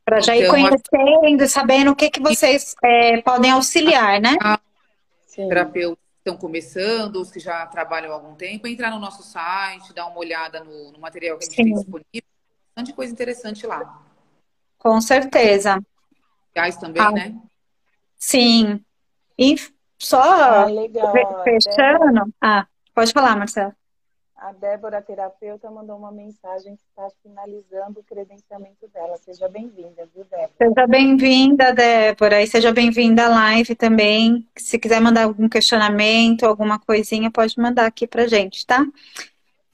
[0.05, 1.49] Para já ir então, conhecendo, a...
[1.49, 4.37] sabendo o que, que vocês é, podem auxiliar, né?
[5.35, 10.07] Terapeuta estão começando, os que já trabalham há algum tempo, entrar no nosso site, dar
[10.07, 11.65] uma olhada no, no material que a gente Sim.
[11.65, 12.36] tem disponível.
[12.77, 14.03] Bastante coisa interessante lá.
[14.79, 15.83] Com certeza.
[16.55, 17.35] Reais também, ah, né?
[18.19, 18.85] Sim.
[19.39, 19.57] E
[19.99, 20.67] só ah,
[21.43, 22.35] fechando.
[22.39, 23.73] Ah, pode falar, Marcelo.
[24.37, 29.17] A Débora, terapeuta, mandou uma mensagem que está finalizando o credenciamento dela.
[29.17, 30.51] Seja bem-vinda, viu, Débora?
[30.59, 32.43] Seja bem-vinda, Débora.
[32.43, 34.47] E seja bem-vinda à live também.
[34.55, 38.85] Se quiser mandar algum questionamento, alguma coisinha, pode mandar aqui pra gente, tá?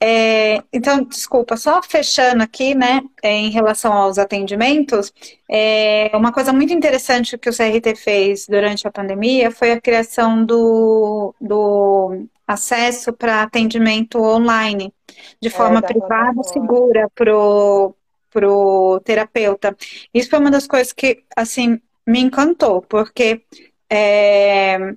[0.05, 5.13] É, então, desculpa, só fechando aqui, né, é, em relação aos atendimentos,
[5.49, 10.45] é, uma coisa muito interessante que o CRT fez durante a pandemia foi a criação
[10.45, 14.93] do, do acesso para atendimento online,
[15.41, 19.73] de é, forma privada e segura para o terapeuta.
[20.13, 23.41] Isso foi uma das coisas que, assim, me encantou, porque
[23.89, 24.95] é,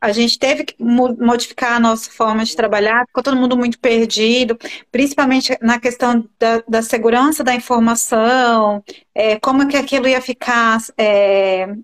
[0.00, 4.58] a gente teve que modificar a nossa forma de trabalhar, ficou todo mundo muito perdido,
[4.92, 8.82] principalmente na questão da, da segurança da informação,
[9.14, 11.74] é, como que aquilo ia ficar é,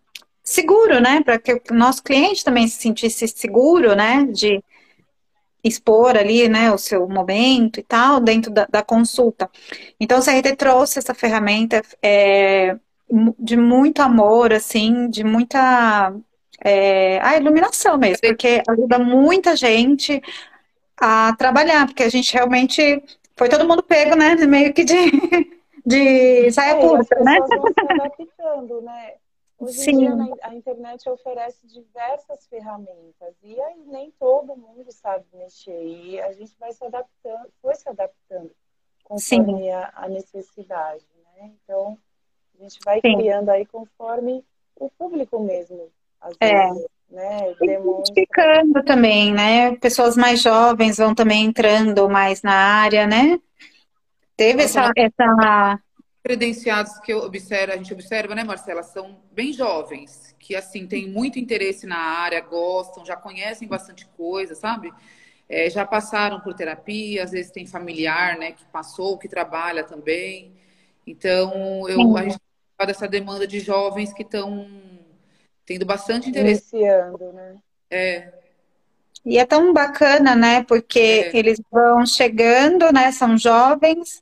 [0.42, 1.22] seguro, né?
[1.22, 4.26] Para que o nosso cliente também se sentisse seguro, né?
[4.26, 4.62] De
[5.62, 9.48] expor ali, né, o seu momento e tal, dentro da, da consulta.
[9.98, 12.76] Então, o CRT trouxe essa ferramenta é,
[13.38, 16.14] de muito amor, assim, de muita
[16.64, 20.22] é, a iluminação mesmo, porque ajuda muita gente
[21.00, 23.02] a trabalhar, porque a gente realmente
[23.36, 24.34] foi todo mundo pego, né?
[24.34, 24.94] Meio que de,
[25.84, 27.38] de saia é, curta, né?
[27.88, 29.14] Adaptando, né?
[29.58, 29.90] Hoje Sim.
[29.90, 36.18] em dia a internet oferece diversas ferramentas e aí nem todo mundo sabe mexer e
[36.18, 38.50] a gente vai se adaptando, foi se adaptando
[39.04, 41.04] conforme a, a, necessidade,
[41.36, 41.52] né?
[41.62, 41.98] Então
[42.58, 43.18] a gente vai Sim.
[43.18, 44.42] criando aí conforme
[44.76, 46.68] o público mesmo às é.
[46.68, 47.54] vezes, né?
[47.60, 49.76] Identificando também, né?
[49.76, 53.38] Pessoas mais jovens vão também entrando mais na área, né?
[54.36, 55.80] Teve essa, essa
[56.22, 61.08] credenciados que eu observo, a gente observa, né, Marcela, são bem jovens, que assim têm
[61.08, 64.92] muito interesse na área, gostam, já conhecem bastante coisa, sabe?
[65.48, 70.52] É, já passaram por terapia, às vezes tem familiar, né, que passou, que trabalha também.
[71.06, 72.38] Então, eu, a gente
[72.86, 74.66] dessa demanda de jovens que estão
[75.70, 76.74] tendo bastante interesse.
[76.74, 77.54] Iniciando, né?
[77.88, 78.32] É.
[79.24, 80.64] E é tão bacana, né?
[80.64, 81.36] Porque É.
[81.36, 83.12] eles vão chegando, né?
[83.12, 84.20] São jovens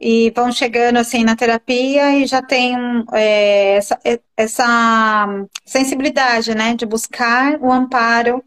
[0.00, 2.74] e vão chegando assim na terapia e já tem
[3.12, 4.00] é, essa,
[4.36, 5.28] essa
[5.64, 6.74] sensibilidade, né?
[6.74, 8.42] De buscar o amparo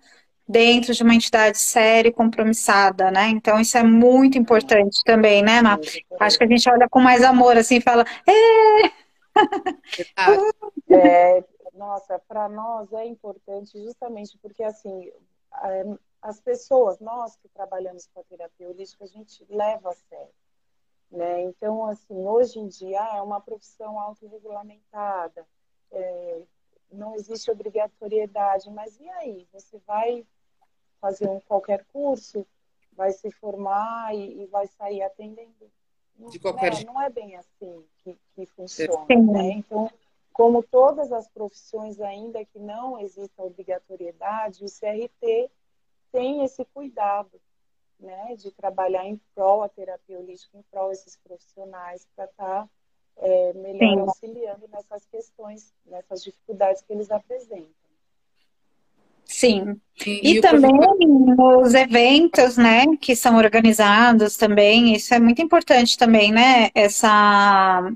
[0.47, 3.29] dentro de uma entidade séria e compromissada, né?
[3.29, 5.79] Então isso é muito importante também, né, Má?
[6.19, 8.91] Acho que a gente olha com mais amor assim e fala, é,
[9.97, 10.43] Verdade.
[10.87, 11.43] É,
[11.75, 15.11] nossa, para nós é importante justamente porque assim
[16.21, 20.33] as pessoas, nós que trabalhamos com a terapia holística, a gente leva a sério.
[21.11, 21.43] Né?
[21.43, 25.45] Então, assim, hoje em dia é uma profissão autorregulamentada,
[25.91, 26.41] é,
[26.91, 29.47] não existe obrigatoriedade, mas e aí?
[29.53, 30.25] Você vai
[30.99, 32.45] fazer um qualquer curso,
[32.93, 35.71] vai se formar e, e vai sair atendendo.
[36.17, 36.83] De qualquer né?
[36.85, 39.05] Não é bem assim que, que funciona.
[39.05, 39.31] Sim.
[39.31, 39.49] Né?
[39.51, 39.91] Então,
[40.35, 45.49] como todas as profissões, ainda que não exista obrigatoriedade, o CRT
[46.11, 47.39] tem esse cuidado
[47.97, 52.69] né, de trabalhar em prol a terapia holística, em prol esses profissionais, para estar tá,
[53.15, 53.99] é, melhor Sim.
[53.99, 57.69] auxiliando nessas questões, nessas dificuldades que eles apresentam.
[59.23, 59.79] sim.
[60.05, 65.97] E, E também professor- os eventos, né, que são organizados também, isso é muito importante
[65.97, 67.89] também, né, essa,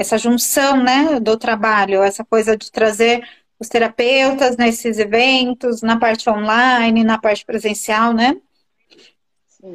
[0.00, 3.22] essa junção, né, do trabalho, essa coisa de trazer
[3.58, 8.40] os terapeutas nesses eventos, na parte online, na parte presencial, né?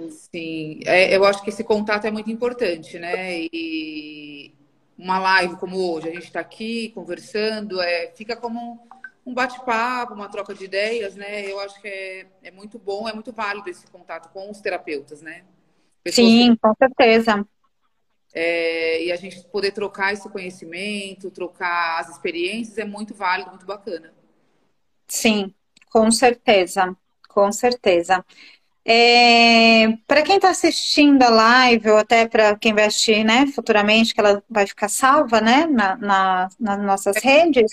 [0.10, 0.80] Sim.
[0.86, 3.42] É, eu acho que esse contato é muito importante, né?
[3.54, 4.52] E
[4.98, 8.80] uma live como hoje, a gente está aqui conversando, é, fica como
[9.24, 11.46] um bate-papo, uma troca de ideias, né?
[11.52, 15.22] Eu acho que é, é muito bom, é muito válido esse contato com os terapeutas,
[15.22, 15.44] né?
[16.04, 17.46] Pessoas que- Sim, com certeza.
[18.36, 23.66] É, e a gente poder trocar esse conhecimento, trocar as experiências é muito válido, muito
[23.66, 24.14] bacana.
[25.08, 25.54] Sim,
[25.90, 26.96] com certeza,
[27.30, 28.24] com certeza.
[30.08, 34.20] para quem está assistindo a live, ou até para quem vai assistir, né, futuramente, que
[34.20, 37.72] ela vai ficar salva, né, na, na- nas nossas redes.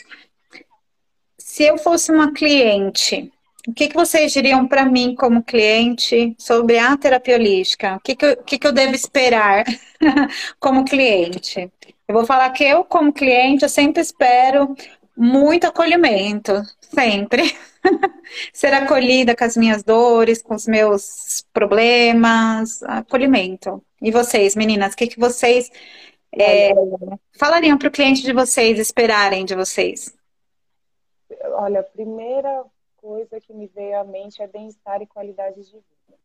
[1.38, 3.31] Se eu fosse uma cliente,
[3.66, 7.96] o que que vocês diriam para mim como cliente sobre a terapia holística?
[7.96, 9.64] O que que eu, que que eu devo esperar
[10.58, 11.70] como cliente?
[12.08, 14.74] Eu vou falar que eu, como cliente, eu sempre espero
[15.16, 17.42] muito acolhimento, sempre.
[18.52, 23.82] Ser acolhida com as minhas dores, com os meus problemas, acolhimento.
[24.00, 25.70] E vocês, meninas, o que, que vocês
[26.32, 26.72] é,
[27.38, 30.12] falariam para o cliente de vocês esperarem de vocês?
[31.54, 32.64] Olha, a primeira
[33.02, 36.18] coisa que me veio à mente é bem-estar e qualidade de vida.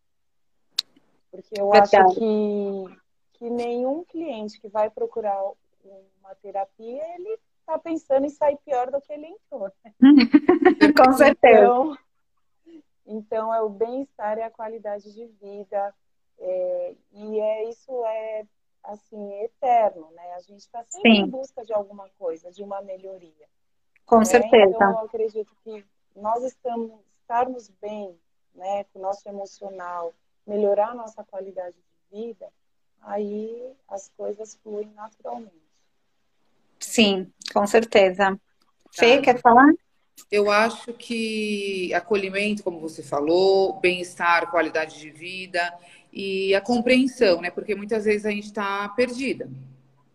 [1.32, 1.98] Porque eu Verdade.
[1.98, 3.00] acho que,
[3.34, 5.42] que nenhum cliente que vai procurar
[5.84, 9.72] uma terapia, ele está pensando em sair pior do que ele entrou.
[9.84, 9.94] né?
[10.96, 11.64] Com certeza.
[11.64, 11.98] Então,
[13.06, 15.94] então é o bem-estar e a qualidade de vida.
[16.40, 18.46] é, e é isso é
[18.84, 20.34] assim eterno, né?
[20.36, 21.22] A gente está sempre Sim.
[21.24, 23.48] em busca de alguma coisa, de uma melhoria.
[24.06, 24.26] Com né?
[24.26, 24.76] certeza.
[24.76, 25.84] Então eu acredito que
[26.18, 28.16] nós estamos estarmos bem,
[28.56, 30.14] né, com o nosso emocional,
[30.46, 31.76] melhorar a nossa qualidade
[32.12, 32.48] de vida,
[33.02, 35.54] aí as coisas fluem naturalmente.
[36.80, 38.40] Sim, com certeza.
[38.92, 39.22] Fê, Tá.
[39.24, 39.72] quer falar?
[40.32, 45.62] Eu acho que acolhimento, como você falou, bem-estar, qualidade de vida
[46.12, 47.52] e a compreensão, né?
[47.52, 49.46] Porque muitas vezes a gente está perdida.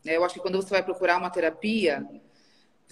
[0.04, 0.16] né?
[0.16, 2.04] Eu acho que quando você vai procurar uma terapia,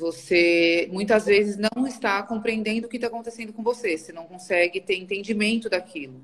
[0.01, 4.81] você muitas vezes não está compreendendo o que está acontecendo com você, você não consegue
[4.81, 6.21] ter entendimento daquilo.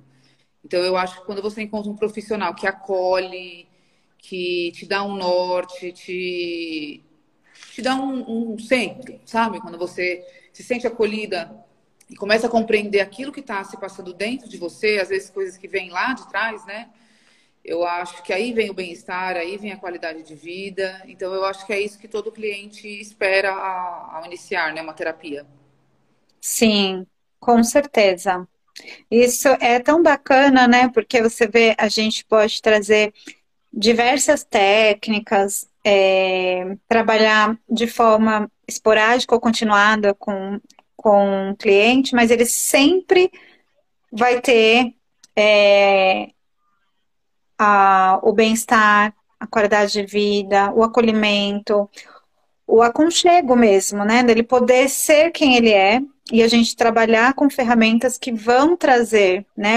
[0.64, 3.68] Então, eu acho que quando você encontra um profissional que acolhe,
[4.18, 7.04] que te dá um norte, te,
[7.72, 9.60] te dá um, um centro, sabe?
[9.60, 11.54] Quando você se sente acolhida
[12.10, 15.56] e começa a compreender aquilo que está se passando dentro de você, às vezes coisas
[15.56, 16.88] que vêm lá de trás, né?
[17.66, 21.02] Eu acho que aí vem o bem-estar, aí vem a qualidade de vida.
[21.08, 24.80] Então, eu acho que é isso que todo cliente espera ao, iniciar, né?
[24.80, 25.44] Uma terapia.
[26.40, 27.04] Sim,
[27.40, 28.46] com certeza.
[29.10, 30.88] Isso é tão bacana, né?
[30.94, 33.12] Porque você vê, a gente pode trazer
[33.72, 40.60] diversas técnicas, é, trabalhar de forma esporádica ou continuada com,
[40.94, 43.28] com o cliente, mas ele sempre
[44.12, 44.94] vai ter
[45.34, 46.30] é,
[47.59, 51.88] a, o bem-estar, a qualidade de vida, o acolhimento,
[52.66, 54.22] o aconchego mesmo, né?
[54.22, 56.00] Dele poder ser quem ele é
[56.32, 59.76] e a gente trabalhar com ferramentas que vão trazer, né,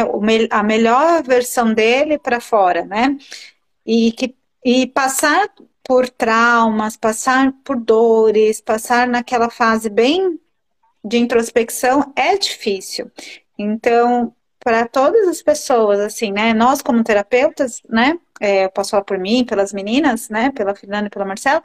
[0.49, 3.15] a melhor versão dele para fora, né?
[3.85, 5.49] E que e passar
[5.83, 10.39] por traumas, passar por dores, passar naquela fase bem
[11.03, 13.09] de introspecção é difícil.
[13.57, 14.33] Então,
[14.63, 16.53] para todas as pessoas, assim, né?
[16.53, 18.19] Nós, como terapeutas, né?
[18.39, 20.51] É, eu posso falar por mim, pelas meninas, né?
[20.51, 21.61] Pela Fernanda e pela Marcela,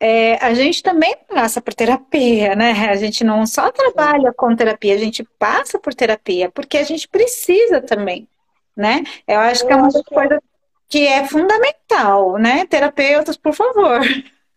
[0.00, 2.70] é, a gente também passa por terapia, né?
[2.88, 7.08] A gente não só trabalha com terapia, a gente passa por terapia, porque a gente
[7.08, 8.28] precisa também,
[8.76, 9.02] né?
[9.26, 10.40] Eu acho que é uma coisa
[10.88, 12.64] que é fundamental, né?
[12.66, 14.00] Terapeutas, por favor,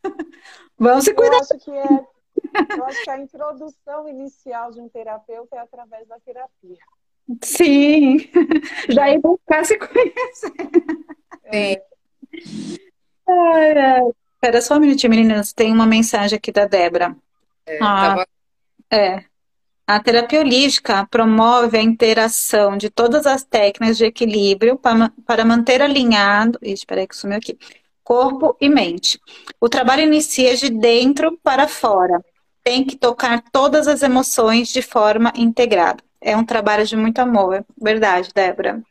[0.77, 1.37] vamos se cuidar.
[1.37, 6.07] Eu acho que é, eu acho que a introdução inicial de um terapeuta é através
[6.07, 6.77] da terapia.
[7.43, 8.17] Sim,
[8.89, 10.51] já ia buscar se conhecer.
[11.45, 11.81] É.
[13.27, 14.01] Ai, ai.
[14.35, 15.53] Espera só um minutinho, meninas.
[15.53, 17.15] Tem uma mensagem aqui da Débora.
[17.65, 18.27] É, Ah, tava-
[18.89, 19.23] É.
[19.87, 25.81] A terapia holística promove a interação de todas as técnicas de equilíbrio para, para manter
[25.81, 26.57] alinhado.
[26.61, 27.57] Ixi, peraí que sumiu aqui.
[28.03, 29.19] Corpo e mente.
[29.59, 32.23] O trabalho inicia de dentro para fora.
[32.63, 36.03] Tem que tocar todas as emoções de forma integrada.
[36.21, 37.65] É um trabalho de muito amor.
[37.81, 38.81] Verdade, Débora.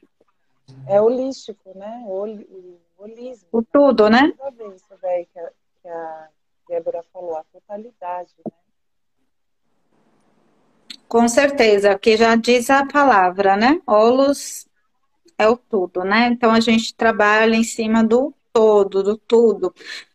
[0.86, 2.04] É holístico, né?
[2.06, 3.48] Holi- o holismo.
[3.52, 4.32] O tudo, né?
[4.36, 5.50] Toda isso daí que a,
[5.82, 6.28] que a
[6.68, 8.52] Débora falou, a totalidade, né?
[11.08, 13.80] Com certeza, que já diz a palavra, né?
[13.86, 14.68] Olos
[15.38, 16.28] é o tudo, né?
[16.28, 19.74] Então a gente trabalha em cima do todo, do tudo,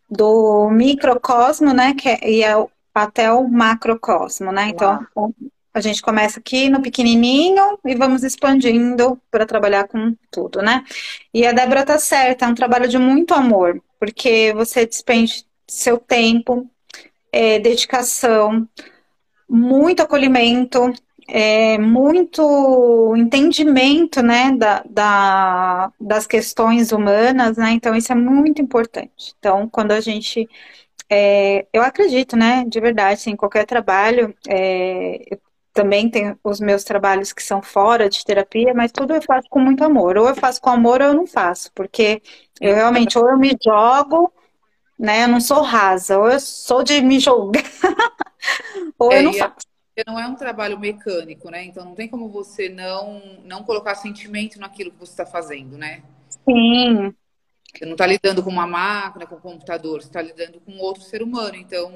[0.10, 1.94] do microcosmo, né?
[1.94, 2.54] Que é, e é
[2.94, 4.70] até o macrocosmo, né?
[4.70, 5.06] Então
[5.78, 10.84] a gente começa aqui no pequenininho e vamos expandindo para trabalhar com tudo, né?
[11.34, 15.98] E a Débora tá certa, é um trabalho de muito amor, porque você despende seu
[15.98, 16.70] tempo,
[17.32, 18.68] é, dedicação,
[19.50, 20.94] muito acolhimento,
[21.28, 27.72] é, muito entendimento, né, da, da- das questões humanas, né?
[27.72, 29.34] Então isso é muito importante.
[29.40, 30.48] Então, quando a gente,
[31.10, 35.40] é, eu acredito, né, de verdade, em qualquer trabalho, é, eu
[35.76, 39.60] também tenho os meus trabalhos que são fora de terapia, mas tudo eu faço com
[39.62, 40.18] muito amor.
[40.18, 42.24] Ou eu faço com amor ou eu não faço, porque
[42.62, 44.34] eu realmente, ou eu me jogo,
[45.00, 47.62] né, eu não sou rasa, ou eu sou de me jogar,
[49.00, 49.66] ou eu É, não e a- faço.
[50.08, 51.64] não é um trabalho mecânico, né?
[51.66, 56.04] Então não tem como você não não colocar sentimento naquilo que você está fazendo, né?
[56.30, 57.16] Sim,
[57.74, 61.04] Você não está lidando com uma máquina, com um computador, você está lidando com outro
[61.04, 61.56] ser humano.
[61.56, 61.92] Então,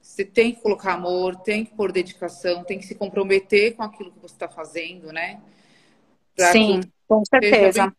[0.00, 4.10] você tem que colocar amor, tem que pôr dedicação, tem que se comprometer com aquilo
[4.10, 5.40] que você está fazendo, né?
[6.34, 7.92] Pra sim, com certeza.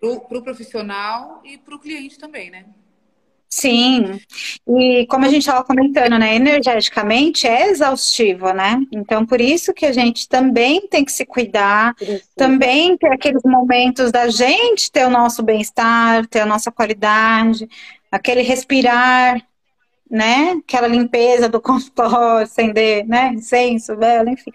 [0.00, 2.66] para o profissional e para o cliente também, né?
[3.56, 4.18] Sim,
[4.66, 8.80] e como a gente estava comentando, né, energeticamente é exaustivo, né?
[8.90, 11.94] Então, por isso que a gente também tem que se cuidar,
[12.34, 17.68] também ter aqueles momentos da gente ter o nosso bem-estar, ter a nossa qualidade,
[18.10, 19.40] aquele respirar,
[20.10, 20.52] né?
[20.64, 23.32] Aquela limpeza do consultório, acender, né?
[23.34, 24.52] Incenso, vela, enfim.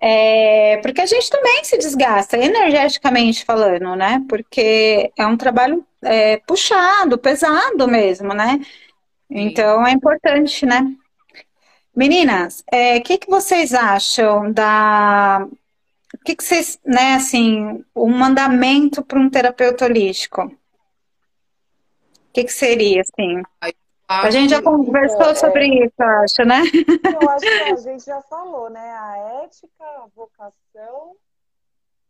[0.00, 4.22] É, porque a gente também se desgasta, energeticamente falando, né?
[4.28, 8.60] Porque é um trabalho é, puxado, pesado mesmo, né?
[9.30, 10.94] Então é importante, né?
[11.96, 12.64] Meninas,
[12.98, 15.46] o que que vocês acham da.
[16.14, 20.42] O que que vocês, né, assim, um mandamento para um terapeuta holístico?
[20.42, 20.56] O
[22.32, 23.42] que que seria, assim?
[24.06, 26.62] A gente já conversou é- sobre isso, acho, né?
[27.12, 28.80] Eu acho que a gente já falou, né?
[28.80, 31.16] A ética, a vocação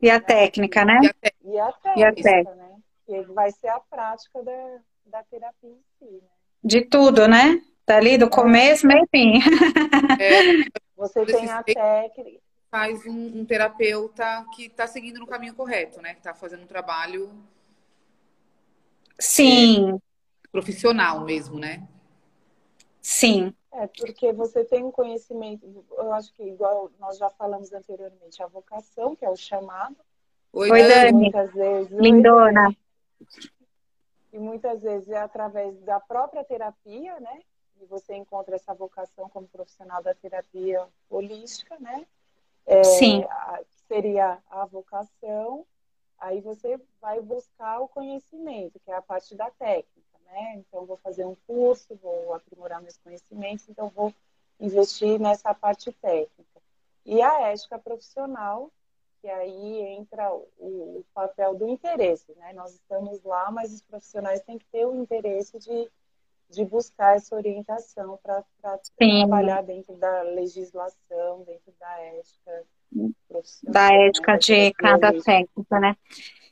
[0.01, 1.01] E a técnica, né?
[1.45, 2.77] E a E a técnica, né?
[3.07, 6.29] Que vai ser a prática da, da terapia em si, né?
[6.63, 7.63] De tudo, né?
[7.87, 9.41] Dali do começo, meio fim.
[10.97, 12.41] Você tem a técnica,
[12.71, 16.13] faz um, um terapeuta que está seguindo no caminho correto, né?
[16.15, 17.31] Que está fazendo um trabalho
[19.19, 20.01] Sim,
[20.55, 21.83] profissional mesmo, né?
[23.03, 28.41] sim, É, porque você tem um conhecimento, eu acho que igual nós já falamos anteriormente,
[28.41, 29.97] a vocação, que é o chamado,
[30.53, 31.23] Oi, Oi, Dani.
[31.25, 32.73] muitas vezes, lindona.
[34.33, 37.43] e muitas vezes é através da própria terapia, né?
[37.81, 42.07] E você encontra essa vocação como profissional da terapia holística, né?
[42.65, 43.25] É, Sim.
[43.25, 45.67] a- seria a vocação,
[46.17, 50.55] aí você vai buscar o conhecimento, que é a parte da técnica, né?
[50.57, 54.12] Então, vou fazer um curso, vou aprimorar meus conhecimentos, então vou
[54.61, 56.61] investir nessa parte técnica.
[57.05, 58.70] E a ética profissional,
[59.20, 62.53] que aí entra o, o papel do interesse, né?
[62.55, 65.91] Nós estamos lá, mas os profissionais têm que ter o interesse de,
[66.51, 68.45] de buscar essa orientação para
[68.97, 72.64] trabalhar dentro da legislação, dentro da ética
[73.29, 73.72] profissional.
[73.72, 74.07] Da né?
[74.07, 75.97] ética Da de cada técnica, né?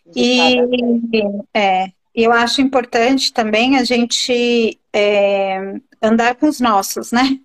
[0.07, 0.21] de.
[0.21, 7.39] E, é, eu acho importante também a gente é, andar com os nossos, né?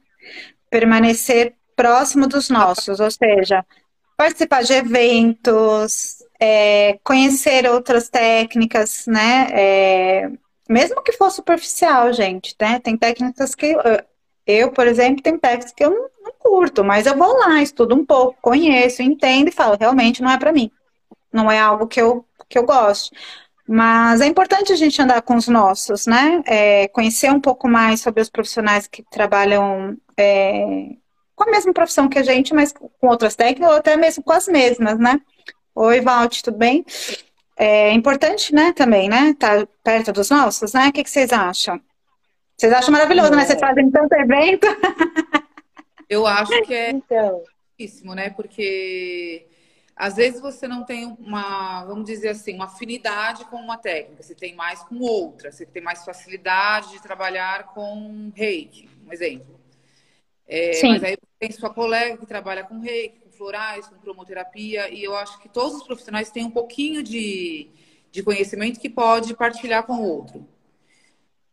[0.70, 3.66] Permanecer próximo dos nossos, ou seja,
[4.18, 9.48] participar de eventos, é, conhecer outras técnicas, né?
[9.52, 10.32] É,
[10.70, 12.80] mesmo que for superficial, gente, né?
[12.80, 13.76] Tem técnicas que
[14.46, 17.96] eu, por exemplo, tem técnicas que eu não, não curto, mas eu vou lá, estudo
[17.96, 20.72] um pouco, conheço, entendo e falo, realmente não é para mim.
[21.32, 23.16] Não é algo que eu, que eu gosto.
[23.68, 26.42] Mas é importante a gente andar com os nossos, né?
[26.46, 30.96] É, conhecer um pouco mais sobre os profissionais que trabalham é,
[31.36, 34.32] com a mesma profissão que a gente, mas com outras técnicas, ou até mesmo com
[34.32, 35.20] as mesmas, né?
[35.76, 36.86] Oi, Valt, tudo bem?
[37.58, 39.32] É importante, né, também, né?
[39.32, 40.88] Estar tá perto dos nossos, né?
[40.88, 41.82] O que, que vocês acham?
[42.58, 43.46] Vocês acham maravilhoso, né?
[43.46, 44.68] Vocês fazem tanto evento.
[46.10, 47.44] Eu acho que é então.
[48.16, 48.30] né?
[48.30, 49.46] Porque
[49.98, 54.36] às vezes você não tem uma, vamos dizer assim, uma afinidade com uma técnica, você
[54.36, 59.60] tem mais com outra, você tem mais facilidade de trabalhar com reiki, um exemplo.
[60.48, 65.04] É, mas aí tem sua colega que trabalha com reiki, com florais, com cromoterapia, e
[65.04, 67.68] eu acho que todos os profissionais têm um pouquinho de,
[68.12, 70.48] de conhecimento que pode partilhar com o outro.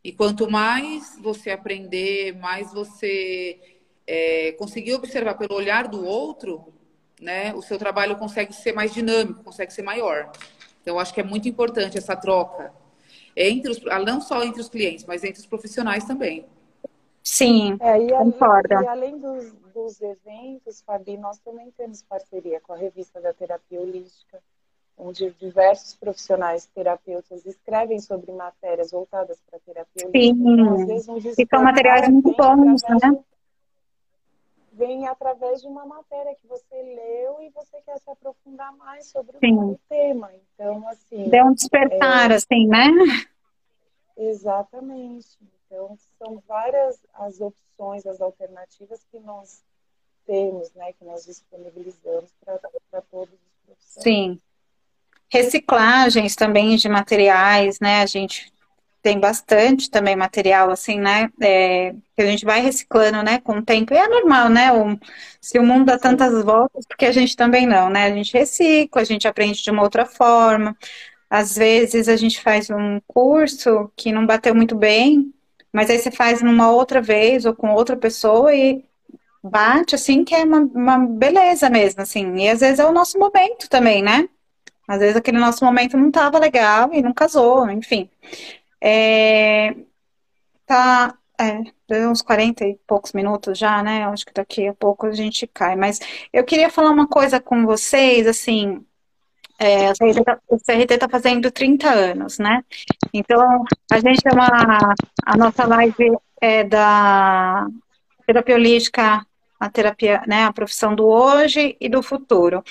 [0.02, 3.58] E quanto mais você aprender, mais você
[4.06, 6.74] é, conseguir observar pelo olhar do outro,
[7.24, 10.30] né, o seu trabalho consegue ser mais dinâmico, consegue ser maior.
[10.82, 12.70] Então, eu acho que é muito importante essa troca
[13.34, 16.44] entre os, ah, não só entre os clientes, mas entre os profissionais também.
[17.22, 18.74] Sim, é, e concordo.
[18.74, 23.80] E além dos, dos eventos, Fabi, nós também temos parceria com a revista da Terapia
[23.80, 24.38] Holística,
[24.98, 30.18] onde diversos profissionais terapeutas escrevem sobre matérias voltadas para a terapia holística.
[30.18, 33.24] Sim, então, às vezes, um e são materiais muito bons, né?
[34.76, 39.38] Vem através de uma matéria que você leu e você quer se aprofundar mais sobre
[39.38, 39.56] Sim.
[39.56, 40.30] o tema.
[40.34, 41.28] Então, assim.
[41.28, 42.34] Deu um despertar, é...
[42.34, 42.90] assim, né?
[44.16, 45.38] Exatamente.
[45.66, 49.62] Então, são várias as opções, as alternativas que nós
[50.26, 54.02] temos, né, que nós disponibilizamos para todos os profissionais.
[54.02, 54.40] Sim.
[55.28, 58.02] Reciclagens também de materiais, né?
[58.02, 58.52] A gente
[59.04, 61.30] tem bastante também material, assim, né?
[61.38, 63.92] É, que a gente vai reciclando, né, com o tempo.
[63.92, 64.72] E é normal, né?
[64.72, 64.98] O,
[65.42, 68.06] se o mundo dá tantas voltas, porque a gente também não, né?
[68.06, 70.74] A gente recicla, a gente aprende de uma outra forma.
[71.28, 75.34] Às vezes a gente faz um curso que não bateu muito bem,
[75.70, 78.82] mas aí você faz numa outra vez ou com outra pessoa e
[79.42, 82.36] bate, assim, que é uma, uma beleza mesmo, assim.
[82.36, 84.28] E às vezes é o nosso momento também, né?
[84.88, 88.08] Às vezes aquele nosso momento não estava legal e não casou, enfim.
[88.86, 89.74] É,
[90.66, 94.04] tá, é, uns 40 e poucos minutos já, né?
[94.04, 95.74] Acho que daqui a pouco a gente cai.
[95.74, 95.98] Mas
[96.32, 98.84] eu queria falar uma coisa com vocês, assim.
[99.58, 99.92] É,
[100.48, 102.62] o CRT está fazendo 30 anos, né?
[103.12, 104.94] Então, a gente tem uma.
[105.24, 107.66] A nossa live é da
[108.26, 109.26] terapia holística,
[109.58, 110.44] a terapia, né?
[110.44, 112.62] A profissão do hoje e do futuro.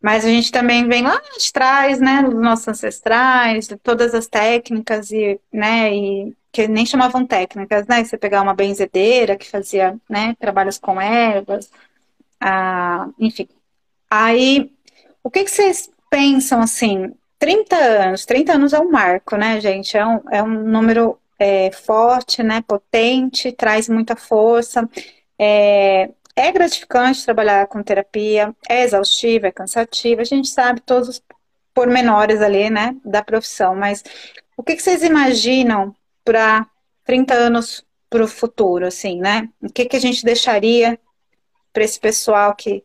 [0.00, 4.26] Mas a gente também vem lá de trás, né, dos nossos ancestrais, de todas as
[4.28, 8.04] técnicas e, né, e que nem chamavam técnicas, né?
[8.04, 11.70] Você pegar uma benzedeira que fazia, né, trabalhos com ervas,
[12.40, 13.48] ah, enfim.
[14.10, 14.72] Aí,
[15.22, 17.14] o que, que vocês pensam assim?
[17.38, 19.96] 30 anos, 30 anos é um marco, né, gente?
[19.96, 24.88] É um, é um número é, forte, né, potente, traz muita força.
[25.38, 31.22] É, é gratificante trabalhar com terapia, é exaustivo, é cansativo, a gente sabe todos os
[31.74, 34.04] pormenores ali, né, da profissão, mas
[34.56, 36.66] o que, que vocês imaginam para
[37.04, 39.48] 30 anos para o futuro, assim, né?
[39.62, 40.98] O que, que a gente deixaria
[41.72, 42.84] para esse pessoal que,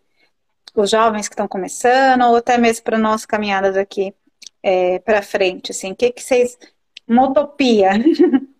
[0.75, 4.13] os jovens que estão começando, ou até mesmo para nossa caminhada daqui
[4.61, 6.57] é, para frente, assim, o que, que vocês.
[7.07, 7.91] Uma utopia.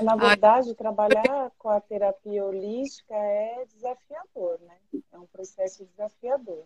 [0.00, 4.76] Na verdade, trabalhar com a terapia holística é desafiador, né?
[5.12, 6.64] É um processo desafiador.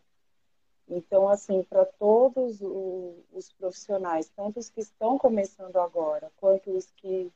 [0.89, 7.33] Então, assim, para todos os profissionais, tanto os que estão começando agora, quanto os que,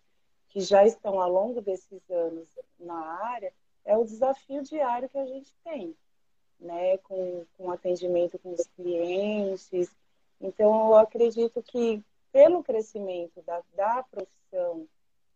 [0.50, 3.52] que já estão ao longo desses anos na área,
[3.84, 5.96] é o desafio diário que a gente tem,
[6.60, 6.98] né?
[6.98, 9.90] Com, com atendimento com os clientes.
[10.40, 14.86] Então, eu acredito que, pelo crescimento da, da profissão,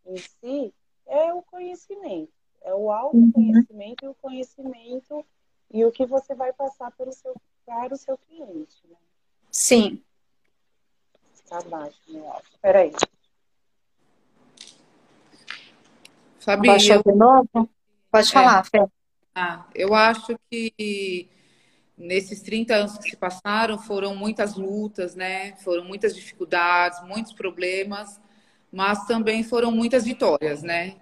[0.07, 0.75] em si
[1.07, 2.33] é o conhecimento,
[2.63, 4.11] é o autoconhecimento uhum.
[4.11, 5.27] e o conhecimento
[5.71, 7.35] e o que você vai passar pelo seu,
[7.67, 8.77] para o seu cliente.
[8.89, 8.97] Né?
[9.51, 10.03] Sim.
[11.35, 12.49] Está baixo, meu áudio.
[12.53, 12.93] Espera aí.
[16.39, 17.03] Fabi, eu...
[17.03, 17.71] de novo?
[18.11, 18.33] Pode é.
[18.33, 18.87] falar, Fê.
[19.35, 21.29] Ah, eu acho que
[21.97, 25.57] nesses 30 anos que se passaram, foram muitas lutas, né?
[25.57, 28.21] Foram muitas dificuldades, muitos problemas,
[28.75, 30.97] mas também foram muitas vitórias, né?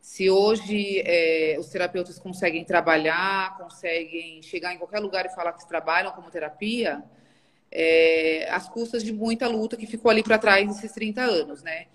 [0.00, 5.68] Se hoje é, os terapeutas conseguem trabalhar, conseguem chegar em qualquer lugar e falar que
[5.68, 7.02] trabalham como terapia,
[7.72, 11.86] é, às custas de muita luta que ficou ali para trás nesses 30 anos, né?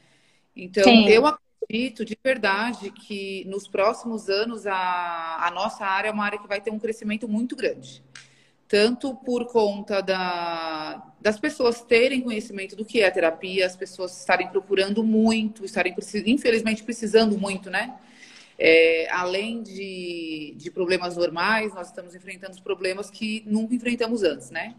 [0.54, 1.08] Então, Sim.
[1.08, 6.38] eu acredito de verdade que nos próximos anos a, a nossa área é uma área
[6.38, 8.04] que vai ter um crescimento muito grande.
[8.74, 14.48] Tanto por conta da, das pessoas terem conhecimento do que é terapia, as pessoas estarem
[14.48, 15.96] procurando muito, estarem
[16.26, 17.96] infelizmente precisando muito, né?
[18.58, 24.74] É, além de, de problemas normais, nós estamos enfrentando problemas que nunca enfrentamos antes, né?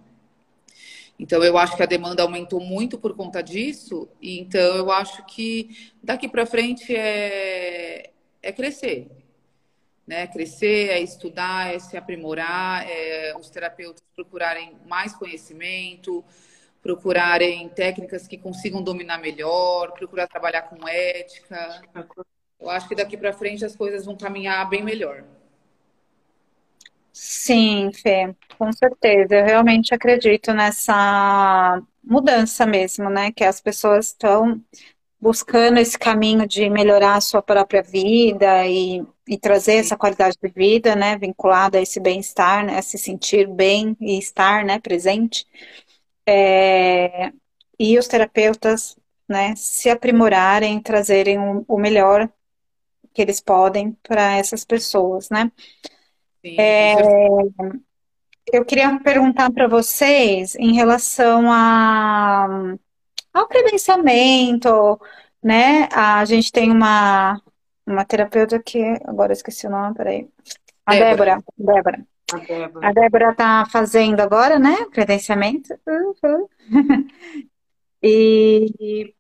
[1.17, 4.09] Então, eu acho que a demanda aumentou muito por conta disso.
[4.21, 8.11] E, então, eu acho que daqui para frente é,
[8.43, 9.07] é crescer.
[10.07, 10.27] Né?
[10.27, 16.23] Crescer, é estudar, é se aprimorar, é os terapeutas procurarem mais conhecimento,
[16.83, 21.83] procurarem técnicas que consigam dominar melhor, procurar trabalhar com ética.
[22.61, 25.25] Eu acho que daqui para frente as coisas vão caminhar bem melhor.
[27.11, 29.37] Sim, Fê, com certeza.
[29.37, 33.31] Eu realmente acredito nessa mudança mesmo, né?
[33.31, 34.61] Que as pessoas estão
[35.21, 40.49] buscando esse caminho de melhorar a sua própria vida e, e trazer essa qualidade de
[40.51, 41.17] vida, né?
[41.17, 42.79] Vinculada a esse bem-estar, né?
[42.79, 44.79] A se sentir bem e estar, né?
[44.79, 45.47] Presente.
[46.27, 47.33] É,
[47.79, 48.97] e os terapeutas,
[49.29, 49.55] né?
[49.57, 52.29] Se aprimorarem, trazerem o, o melhor
[53.13, 55.51] que eles podem para essas pessoas, né?
[56.45, 56.95] É,
[58.53, 62.77] eu queria perguntar para vocês em relação a,
[63.33, 65.01] ao credenciamento,
[65.43, 65.89] né?
[65.93, 67.41] A gente tem uma,
[67.87, 70.29] uma terapeuta que agora eu esqueci o nome, peraí.
[70.87, 71.43] A Débora.
[71.57, 72.07] Débora.
[72.83, 74.87] A Débora está fazendo agora, né?
[74.93, 75.75] Credenciamento.
[75.87, 76.49] Uhum.
[78.03, 79.15] e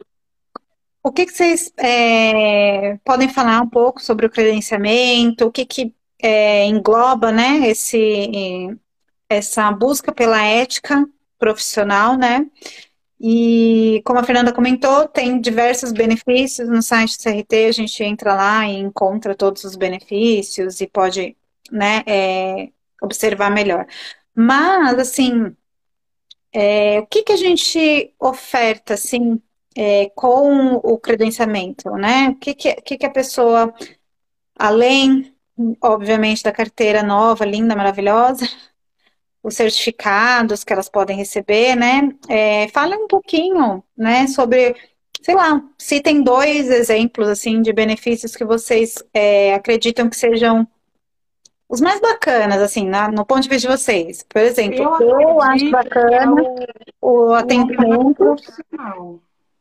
[1.02, 5.46] o que, que vocês é, podem falar um pouco sobre o credenciamento?
[5.46, 8.74] O que, que é, engloba, né, esse,
[9.28, 11.06] essa busca pela ética
[11.38, 12.46] profissional, né?
[13.20, 18.34] E como a Fernanda comentou, tem diversos benefícios no site do CRT, a gente entra
[18.34, 21.36] lá e encontra todos os benefícios e pode,
[21.70, 22.70] né, é,
[23.02, 23.86] observar melhor.
[24.34, 25.54] Mas, assim,
[26.52, 29.40] é, o que, que a gente oferta, assim,
[29.76, 32.30] é, com o credenciamento, né?
[32.30, 33.74] O que, que, que, que a pessoa,
[34.58, 35.34] além
[35.82, 38.46] obviamente, da carteira nova, linda, maravilhosa,
[39.44, 42.08] os certificados que elas podem receber, né?
[42.30, 44.74] É, fale um pouquinho, né, sobre,
[45.20, 50.66] sei lá, citem dois exemplos, assim, de benefícios que vocês é, acreditam que sejam
[51.68, 54.24] os mais bacanas, assim, na, no ponto de vista de vocês.
[54.26, 56.34] Por exemplo, eu, eu acho bacana
[57.02, 58.36] o, o atendimento.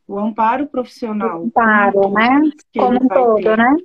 [0.06, 1.42] O amparo profissional.
[1.42, 2.40] O amparo, né?
[2.74, 3.56] Como um todo, ter.
[3.56, 3.76] né?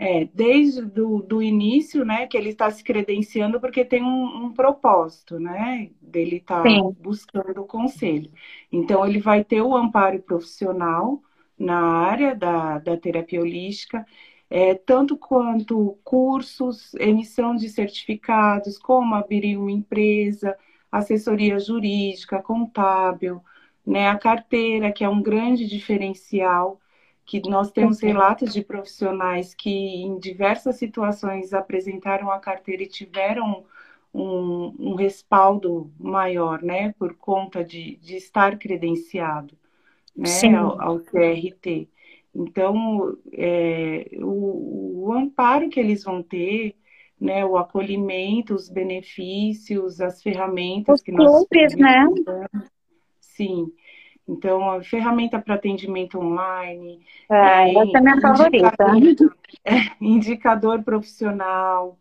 [0.00, 4.52] É, desde do, do início, né, que ele está se credenciando porque tem um, um
[4.52, 6.68] propósito, né, dele estar tá
[7.00, 8.30] buscando o conselho.
[8.70, 11.20] Então, ele vai ter o amparo profissional
[11.58, 14.06] na área da, da terapia holística,
[14.48, 20.56] é, tanto quanto cursos, emissão de certificados, como abrir uma empresa,
[20.90, 23.42] assessoria jurídica, contábil,
[23.84, 26.80] né, a carteira, que é um grande diferencial
[27.28, 33.66] que nós temos relatos de profissionais que em diversas situações apresentaram a carteira e tiveram
[34.14, 39.54] um, um respaldo maior, né, por conta de, de estar credenciado,
[40.16, 41.86] né, ao, ao CRT.
[42.34, 46.76] Então, é, o, o, amparo que eles vão ter,
[47.20, 52.06] né, o acolhimento, os benefícios, as ferramentas os que nós clubes, né?
[53.20, 53.70] Sim.
[54.28, 57.00] Então, a ferramenta para atendimento online.
[57.30, 58.76] É, é, essa é a minha favorita.
[59.64, 61.98] É, indicador profissional.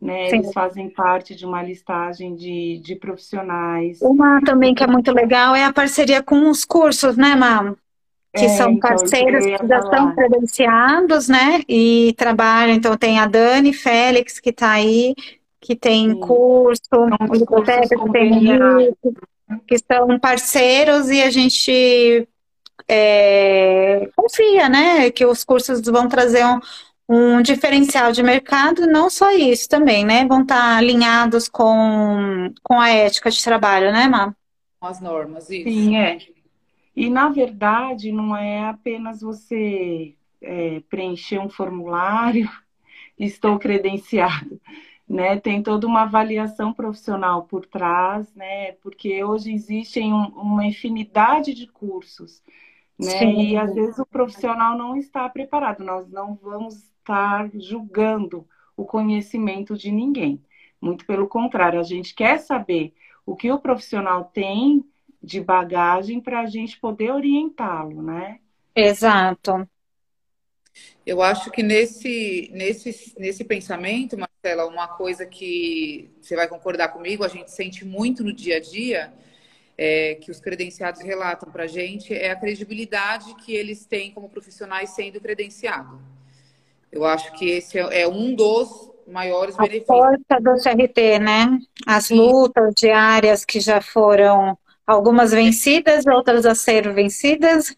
[0.00, 0.28] Né?
[0.28, 4.00] Eles fazem parte de uma listagem de, de profissionais.
[4.00, 7.76] Uma também que é muito legal é a parceria com os cursos, né, Mam?
[8.34, 11.62] Que é, são então, parceiros que já estão credenciados, né?
[11.68, 12.74] E trabalham.
[12.74, 15.14] Então, tem a Dani Félix, que está aí,
[15.60, 16.20] que tem Sim.
[16.20, 18.94] curso, o tem
[19.66, 22.28] que são parceiros e a gente
[22.88, 26.60] é, confia, né, que os cursos vão trazer um,
[27.08, 32.90] um diferencial de mercado, não só isso também, né, vão estar alinhados com, com a
[32.90, 34.34] ética de trabalho, né, Má?
[34.78, 35.68] Com as normas, isso.
[35.68, 36.18] Sim, é.
[36.94, 42.48] E, na verdade, não é apenas você é, preencher um formulário,
[43.18, 44.59] estou credenciado
[45.10, 45.40] né?
[45.40, 48.72] Tem toda uma avaliação profissional por trás, né?
[48.80, 52.40] Porque hoje existem um, uma infinidade de cursos,
[52.96, 53.18] né?
[53.18, 53.40] Sim.
[53.40, 55.82] E às vezes o profissional não está preparado.
[55.82, 58.46] Nós não vamos estar julgando
[58.76, 60.40] o conhecimento de ninguém.
[60.80, 62.94] Muito pelo contrário, a gente quer saber
[63.26, 64.84] o que o profissional tem
[65.20, 68.38] de bagagem para a gente poder orientá-lo, né?
[68.76, 69.68] Exato.
[71.04, 77.22] Eu acho que nesse, nesse, nesse pensamento, Marcela, uma coisa que você vai concordar comigo,
[77.22, 79.12] a gente sente muito no dia a dia,
[79.76, 84.30] é, que os credenciados relatam para a gente, é a credibilidade que eles têm como
[84.30, 85.98] profissionais sendo credenciados.
[86.90, 89.90] Eu acho que esse é, é um dos maiores a benefícios.
[89.90, 91.58] A força do CRT, né?
[91.86, 92.16] As Sim.
[92.16, 97.76] lutas diárias que já foram algumas vencidas, outras a ser vencidas.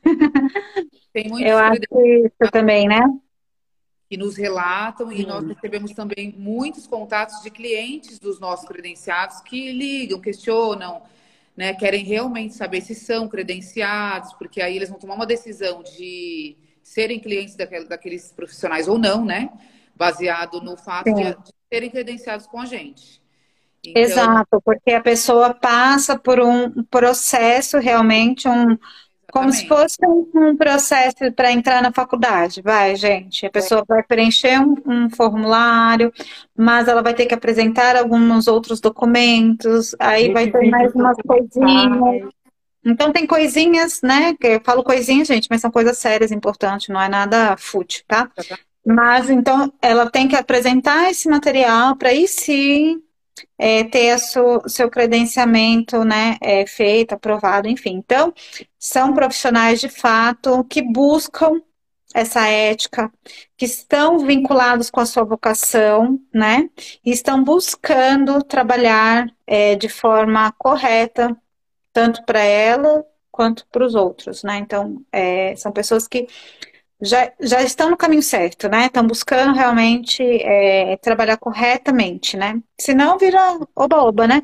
[1.13, 3.01] Tem muitos Eu acho isso também, né?
[4.13, 9.73] Que nos relatam e nós recebemos também muitos contatos de clientes dos nossos credenciados que
[9.73, 11.01] ligam, questionam,
[11.57, 16.59] né, querem realmente saber se são credenciados, porque aí eles vão tomar uma decisão de
[16.83, 19.49] serem clientes daqueles profissionais ou não, né?
[19.97, 23.19] Baseado no fato de, de serem credenciados com a gente.
[23.83, 24.03] Então...
[24.03, 28.77] Exato, porque a pessoa passa por um processo realmente, um,
[29.33, 33.47] como se fosse um, processo para entrar na faculdade, vai, gente.
[33.47, 36.13] A pessoa vai preencher um, um, formulário,
[36.55, 42.29] mas ela vai ter que apresentar alguns outros documentos, aí vai ter mais umas coisinhas.
[42.85, 44.35] Então tem coisinhas, né?
[44.39, 48.31] Que eu falo coisinhas, gente, mas são coisas sérias, importantes, não é nada fútil, tá?
[48.85, 53.03] Mas então ela tem que apresentar esse material para aí sim
[53.59, 57.95] é, ter o seu credenciamento né, é, feito, aprovado, enfim.
[57.97, 58.33] Então,
[58.79, 61.61] são profissionais de fato que buscam
[62.15, 63.11] essa ética,
[63.57, 66.69] que estão vinculados com a sua vocação, né?
[67.05, 71.35] E estão buscando trabalhar é, de forma correta,
[71.93, 74.59] tanto para ela quanto para os outros, né?
[74.59, 76.27] Então, é, são pessoas que
[77.03, 78.87] já, já estão no caminho certo, né?
[78.87, 82.63] Estão buscando realmente é, trabalhar corretamente, né?
[82.81, 84.41] Senão vira oba-oba, né?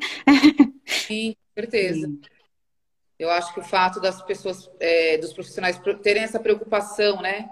[0.85, 2.07] Sim, certeza.
[2.07, 2.21] Sim.
[3.17, 7.49] Eu acho que o fato das pessoas, é, dos profissionais terem essa preocupação, né?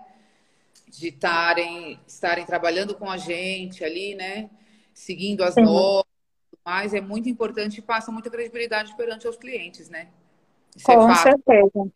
[0.90, 4.50] De tarem, estarem trabalhando com a gente ali, né?
[4.94, 5.62] Seguindo as Sim.
[5.62, 6.06] normas
[6.66, 10.10] mais, é muito importante e passa muita credibilidade perante os clientes, né?
[10.76, 11.72] Isso é com é certeza.
[11.74, 11.92] Dia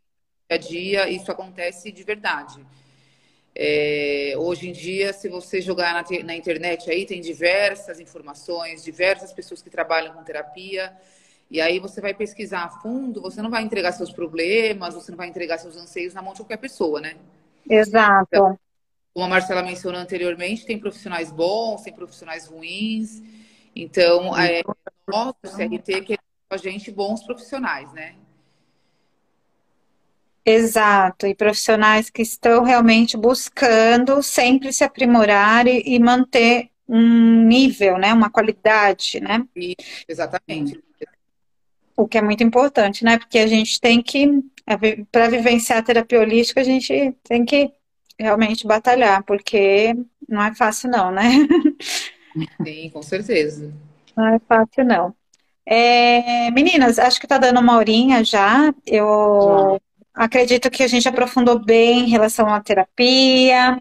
[0.49, 2.65] a dia, isso acontece de verdade.
[3.53, 9.33] É, hoje em dia, se você jogar na, na, internet aí, tem diversas informações, diversas
[9.33, 10.95] pessoas que trabalham com terapia.
[11.49, 15.17] E aí você vai pesquisar a fundo, você não vai entregar seus problemas, você não
[15.17, 17.15] vai entregar seus anseios na mão de qualquer pessoa, né?
[17.69, 18.27] Exato.
[18.29, 18.59] Então,
[19.13, 23.21] como a Marcela mencionou anteriormente, tem profissionais bons, tem profissionais ruins.
[23.75, 24.61] Então, é,
[25.05, 28.15] nós do CRT queremos a gente bons profissionais, né?
[30.45, 37.97] Exato, e profissionais que estão realmente buscando sempre se aprimorar e, e manter um nível,
[37.97, 39.45] né, uma qualidade, né?
[39.55, 40.81] Isso, exatamente.
[41.95, 43.17] O que é muito importante, né?
[43.19, 44.27] Porque a gente tem que,
[45.11, 47.71] para vivenciar a terapia holística, a gente tem que
[48.19, 49.95] realmente batalhar, porque
[50.27, 51.23] não é fácil não, né?
[52.65, 53.71] Sim, com certeza.
[54.17, 55.15] Não é fácil não.
[55.65, 58.73] É, meninas, acho que tá dando uma horinha já.
[58.85, 59.90] Eu já.
[60.13, 63.79] Acredito que a gente aprofundou bem em relação à terapia,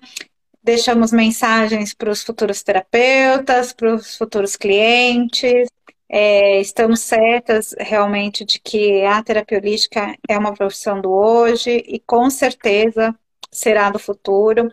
[0.62, 5.68] deixamos mensagens para os futuros terapeutas, para os futuros clientes.
[6.08, 12.00] É, estamos certas realmente de que a terapia holística é uma profissão do hoje e
[12.00, 13.14] com certeza
[13.50, 14.70] será do futuro.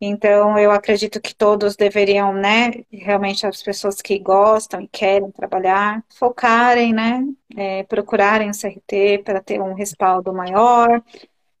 [0.00, 6.04] Então, eu acredito que todos deveriam, né, realmente as pessoas que gostam e querem trabalhar,
[6.08, 7.24] focarem, né,
[7.56, 11.02] é, procurarem o CRT para ter um respaldo maior.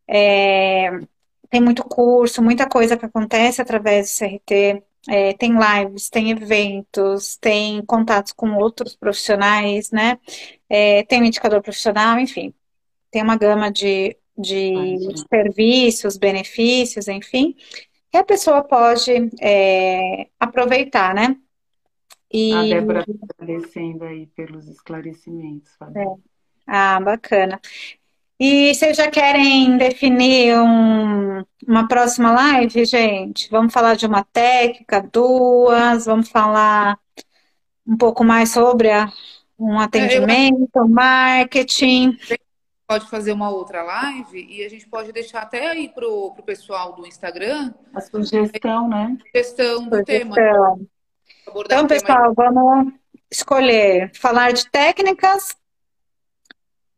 [0.06, 0.90] É,
[1.50, 4.84] tem muito curso, muita coisa que acontece através do CRT.
[5.08, 10.18] É, tem lives, tem eventos, tem contatos com outros profissionais, né?
[10.68, 12.52] É, tem um indicador profissional, enfim,
[13.10, 14.98] tem uma gama de, de
[15.30, 17.56] serviços, benefícios, enfim
[18.10, 21.36] que a pessoa pode é, aproveitar, né?
[22.32, 22.52] E...
[22.52, 23.04] A Débora
[23.38, 26.04] agradecendo aí pelos esclarecimentos, É.
[26.66, 27.60] Ah, bacana.
[28.38, 33.50] E vocês já querem definir um, uma próxima live, gente?
[33.50, 36.98] Vamos falar de uma técnica, duas, vamos falar
[37.86, 39.10] um pouco mais sobre a,
[39.58, 40.88] um atendimento, é, eu...
[40.88, 42.16] marketing
[42.88, 46.94] pode fazer uma outra live e a gente pode deixar até aí pro, pro pessoal
[46.94, 49.18] do Instagram a sugestão, né?
[49.26, 50.32] Sugestão do sugestão.
[50.32, 50.80] tema.
[51.66, 52.94] Então, pessoal, vamos
[53.30, 55.54] escolher falar de técnicas,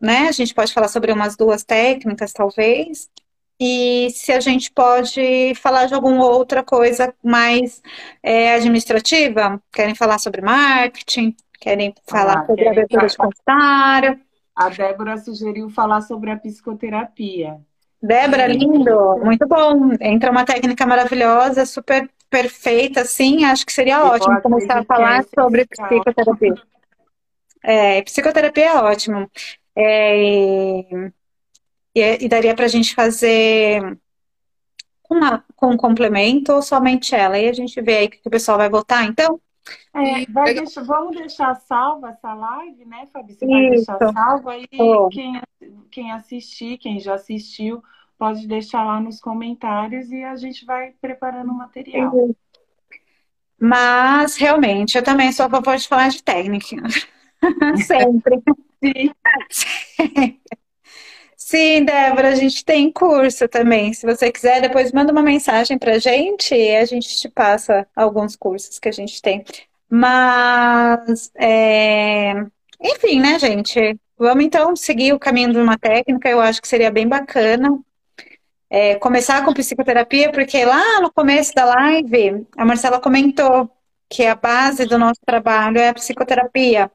[0.01, 0.28] né?
[0.28, 3.11] A gente pode falar sobre umas duas técnicas, talvez.
[3.59, 7.82] E se a gente pode falar de alguma outra coisa mais
[8.22, 9.61] é, administrativa?
[9.72, 11.34] Querem falar sobre marketing?
[11.61, 14.30] Querem falar ah, sobre querem abertura de comentário?
[14.61, 17.59] A Débora sugeriu falar sobre a psicoterapia.
[18.03, 19.93] Débora, lindo, muito bom.
[19.99, 23.47] Entra uma técnica maravilhosa, super perfeita, sim.
[23.47, 26.55] Acho que seria ótimo começar a falar sobre psicoterapia.
[27.63, 29.31] É, psicoterapia é ótimo.
[29.75, 31.11] É, e,
[31.95, 33.99] e, daria para a gente fazer
[35.09, 37.39] uma, com um complemento ou somente ela.
[37.39, 39.41] E a gente vê aí que o pessoal vai votar, então?
[39.93, 43.35] É, deixar, vamos deixar salva essa live, né, Fabi?
[43.35, 44.67] Você vai deixar salva aí
[45.13, 45.41] quem,
[45.91, 47.83] quem assistir, quem já assistiu,
[48.19, 52.13] pode deixar lá nos comentários e a gente vai preparando o material.
[53.59, 56.77] Mas, realmente, eu também sou a favor de falar de técnica.
[57.85, 58.43] Sempre.
[58.83, 59.15] Sim.
[61.51, 63.92] Sim, Débora, a gente tem curso também.
[63.92, 68.36] Se você quiser, depois manda uma mensagem pra gente e a gente te passa alguns
[68.36, 69.44] cursos que a gente tem.
[69.88, 72.34] Mas, é...
[72.80, 73.98] enfim, né, gente?
[74.16, 77.76] Vamos então seguir o caminho de uma técnica, eu acho que seria bem bacana
[78.70, 83.68] é, começar com psicoterapia, porque lá no começo da live, a Marcela comentou
[84.11, 86.91] que a base do nosso trabalho é a psicoterapia.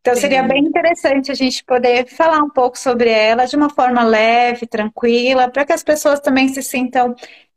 [0.00, 4.04] Então, seria bem interessante a gente poder falar um pouco sobre ela de uma forma
[4.04, 7.16] leve, tranquila, para que as pessoas também se sintam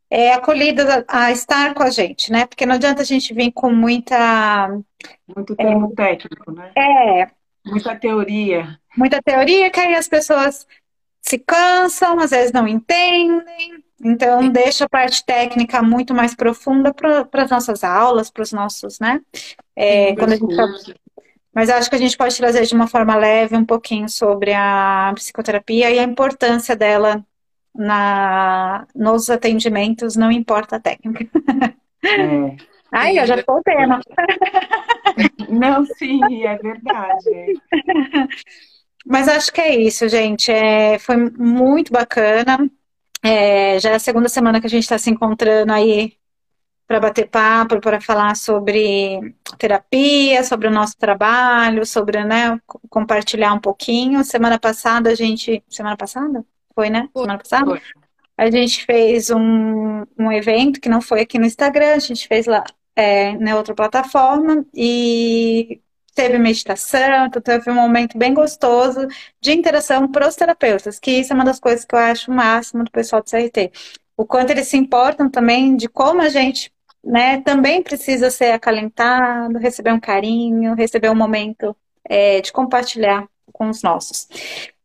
[0.10, 2.48] é, acolhidas a, a, estar com a gente, né?
[2.48, 4.68] Porque não adianta a gente vir com muita.
[5.36, 6.72] Muito termo é, técnico, né?
[6.76, 7.28] É.
[7.64, 8.80] Muita teoria.
[8.98, 10.68] Muita teoria, que aí as pessoas
[11.22, 13.84] se cansam, às vezes não entendem.
[14.08, 19.00] Então, deixa a parte técnica muito mais profunda para as nossas aulas, para os nossos,
[19.00, 19.20] né?
[19.76, 20.68] É, Sim, quando a gente tá...
[21.52, 25.12] Mas acho que a gente pode trazer de uma forma leve um pouquinho sobre a
[25.16, 27.26] psicoterapia e a importância dela
[27.74, 31.28] na, nos atendimentos, não importa a técnica.
[32.04, 32.56] É.
[32.92, 34.00] Ai, eu já estou tema.
[35.50, 37.60] Não, sim, é verdade.
[39.06, 40.52] Mas acho que é isso, gente.
[40.52, 42.70] É, foi muito bacana.
[43.28, 46.14] É, já é a segunda semana que a gente está se encontrando aí
[46.86, 53.60] para bater papo, para falar sobre terapia, sobre o nosso trabalho, sobre, né, compartilhar um
[53.60, 54.24] pouquinho.
[54.24, 55.64] Semana passada a gente.
[55.68, 56.46] Semana passada?
[56.76, 57.10] Foi, né?
[57.16, 57.66] Semana passada?
[57.66, 57.82] Foi.
[58.38, 62.46] A gente fez um, um evento que não foi aqui no Instagram, a gente fez
[62.46, 62.64] lá
[62.96, 65.82] é, na outra plataforma e
[66.16, 69.08] teve meditação, então teve um momento bem gostoso
[69.42, 72.34] de interação para os terapeutas, que isso é uma das coisas que eu acho o
[72.34, 73.72] máximo do pessoal do CRT.
[74.18, 79.60] O quanto eles se importam também de como a gente né, também precisa ser acalentado,
[79.60, 81.76] receber um carinho, receber um momento
[82.10, 84.28] é, de compartilhar com os nossos.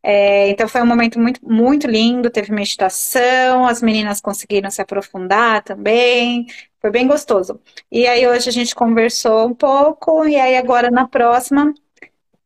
[0.02, 5.62] É, então foi um momento muito, muito lindo, teve meditação, as meninas conseguiram se aprofundar
[5.62, 6.46] também,
[6.80, 7.60] foi bem gostoso.
[7.90, 11.74] E aí hoje a gente conversou um pouco, e aí agora na próxima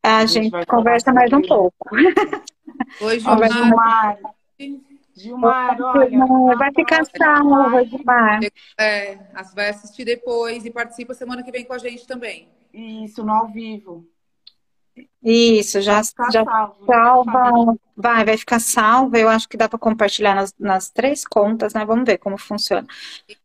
[0.03, 1.89] a, a gente, gente conversa mais um pouco.
[3.01, 4.17] Oi, Gilmar.
[5.15, 6.55] Gilmar, olha.
[6.57, 8.39] Vai ficar salva, Gilmar.
[8.77, 9.17] É,
[9.55, 12.49] vai assistir depois e participa semana que vem com a gente também.
[12.73, 14.05] Isso, no ao vivo.
[15.27, 17.75] Isso, já, já salvo, salva.
[17.97, 19.17] Vai, vai ficar salva.
[19.17, 21.83] Eu acho que dá para compartilhar nas, nas, três contas, né?
[21.83, 22.85] Vamos ver como funciona.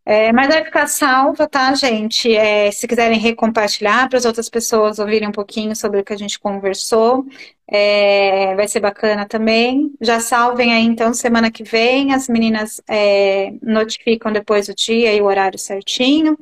[0.05, 2.37] É, mas vai ficar salva, tá, gente?
[2.37, 6.18] É, se quiserem recompartilhar para as outras pessoas ouvirem um pouquinho sobre o que a
[6.18, 7.24] gente conversou,
[7.66, 9.91] é, vai ser bacana também.
[10.03, 12.12] Já salvem aí, então, semana que vem.
[12.12, 16.37] As meninas é, notificam depois o dia e o horário certinho.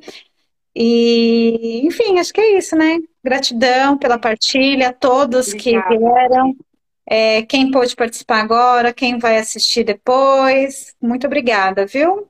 [0.74, 2.99] E, enfim, acho que é isso, né?
[3.28, 5.88] Gratidão pela partilha, todos Obrigada.
[5.88, 6.56] que vieram.
[7.06, 10.96] É, quem pôde participar agora, quem vai assistir depois.
[10.98, 12.26] Muito obrigada, viu?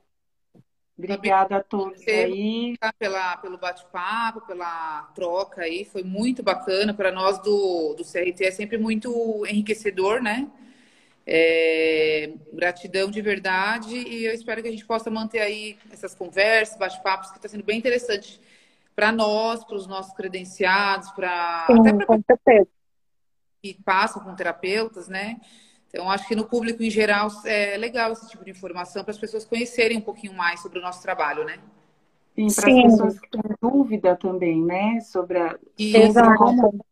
[0.97, 2.75] Obrigada a todos aí.
[2.97, 5.85] Pela, pelo bate-papo, pela troca aí.
[5.85, 6.93] Foi muito bacana.
[6.93, 10.49] Para nós do, do CRT é sempre muito enriquecedor, né?
[11.25, 16.77] É, gratidão de verdade e eu espero que a gente possa manter aí essas conversas,
[16.77, 18.41] bate-papos, que está sendo bem interessante
[18.99, 22.65] para nós, para os nossos credenciados, para até para
[23.61, 25.39] que passam com terapeutas, né?
[25.87, 29.17] Então, acho que no público em geral é legal esse tipo de informação para as
[29.17, 31.59] pessoas conhecerem um pouquinho mais sobre o nosso trabalho, né?
[32.35, 34.99] Sim, para as pessoas que têm dúvida também, né?
[34.99, 35.57] Sobre a,
[36.35, 36.85] como,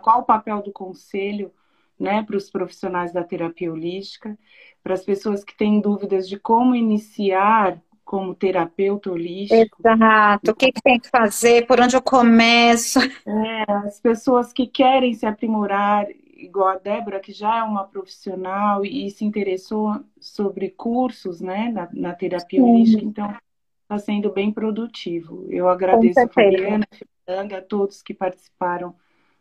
[0.00, 1.52] qual o papel do conselho
[1.98, 4.38] né, para os profissionais da terapia holística,
[4.80, 9.76] para as pessoas que têm dúvidas de como iniciar como terapeuta holístico.
[9.86, 10.50] Exato.
[10.50, 11.66] O que, que tem que fazer?
[11.66, 12.98] Por onde eu começo?
[13.28, 18.82] É, as pessoas que querem se aprimorar, igual a Débora, que já é uma profissional
[18.84, 22.70] e se interessou sobre cursos né, na, na terapia Sim.
[22.70, 23.36] holística, então
[23.82, 25.46] está sendo bem produtivo.
[25.50, 26.86] Eu agradeço a Fabiana,
[27.26, 28.94] a todos que participaram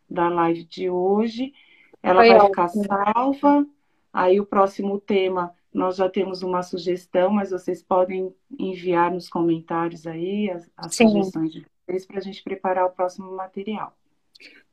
[0.09, 1.53] da live de hoje.
[2.03, 2.49] Ela Foi vai ótimo.
[2.49, 2.67] ficar
[3.13, 3.65] salva.
[4.11, 10.07] Aí o próximo tema nós já temos uma sugestão, mas vocês podem enviar nos comentários
[10.07, 13.95] aí as, as sugestões de vocês para a gente preparar o próximo material.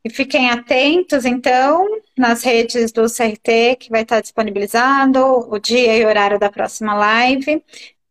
[0.02, 1.86] E fiquem atentos, então,
[2.16, 7.62] nas redes do CRT, que vai estar disponibilizado o dia e horário da próxima live.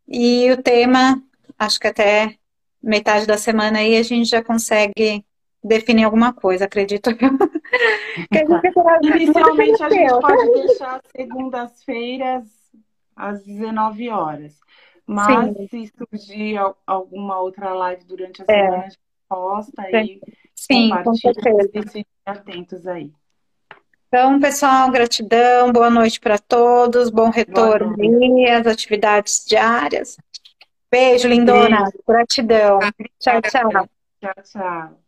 [0.08, 1.20] E o tema,
[1.58, 2.36] acho que até
[2.82, 5.26] metade da semana aí a gente já consegue
[5.64, 7.18] definir alguma coisa, acredito eu.
[9.02, 12.63] Inicialmente a gente pode deixar segundas-feiras
[13.16, 14.60] às 19 horas.
[15.06, 15.68] Mas Sim.
[15.68, 16.58] se surgir
[16.88, 18.56] alguma outra live durante a é.
[18.56, 18.80] semana, é.
[18.80, 20.22] a gente posta aí.
[20.56, 21.70] Sim, com certeza.
[22.26, 23.12] Atentos aí.
[24.08, 30.18] Então, pessoal, gratidão, boa noite para todos, bom retorno aí às atividades diárias.
[30.92, 31.86] Beijo, lindona.
[31.86, 32.04] Beijo.
[32.08, 32.80] Gratidão.
[33.20, 33.90] Tchau, tchau.
[34.22, 35.00] Tchau, tchau.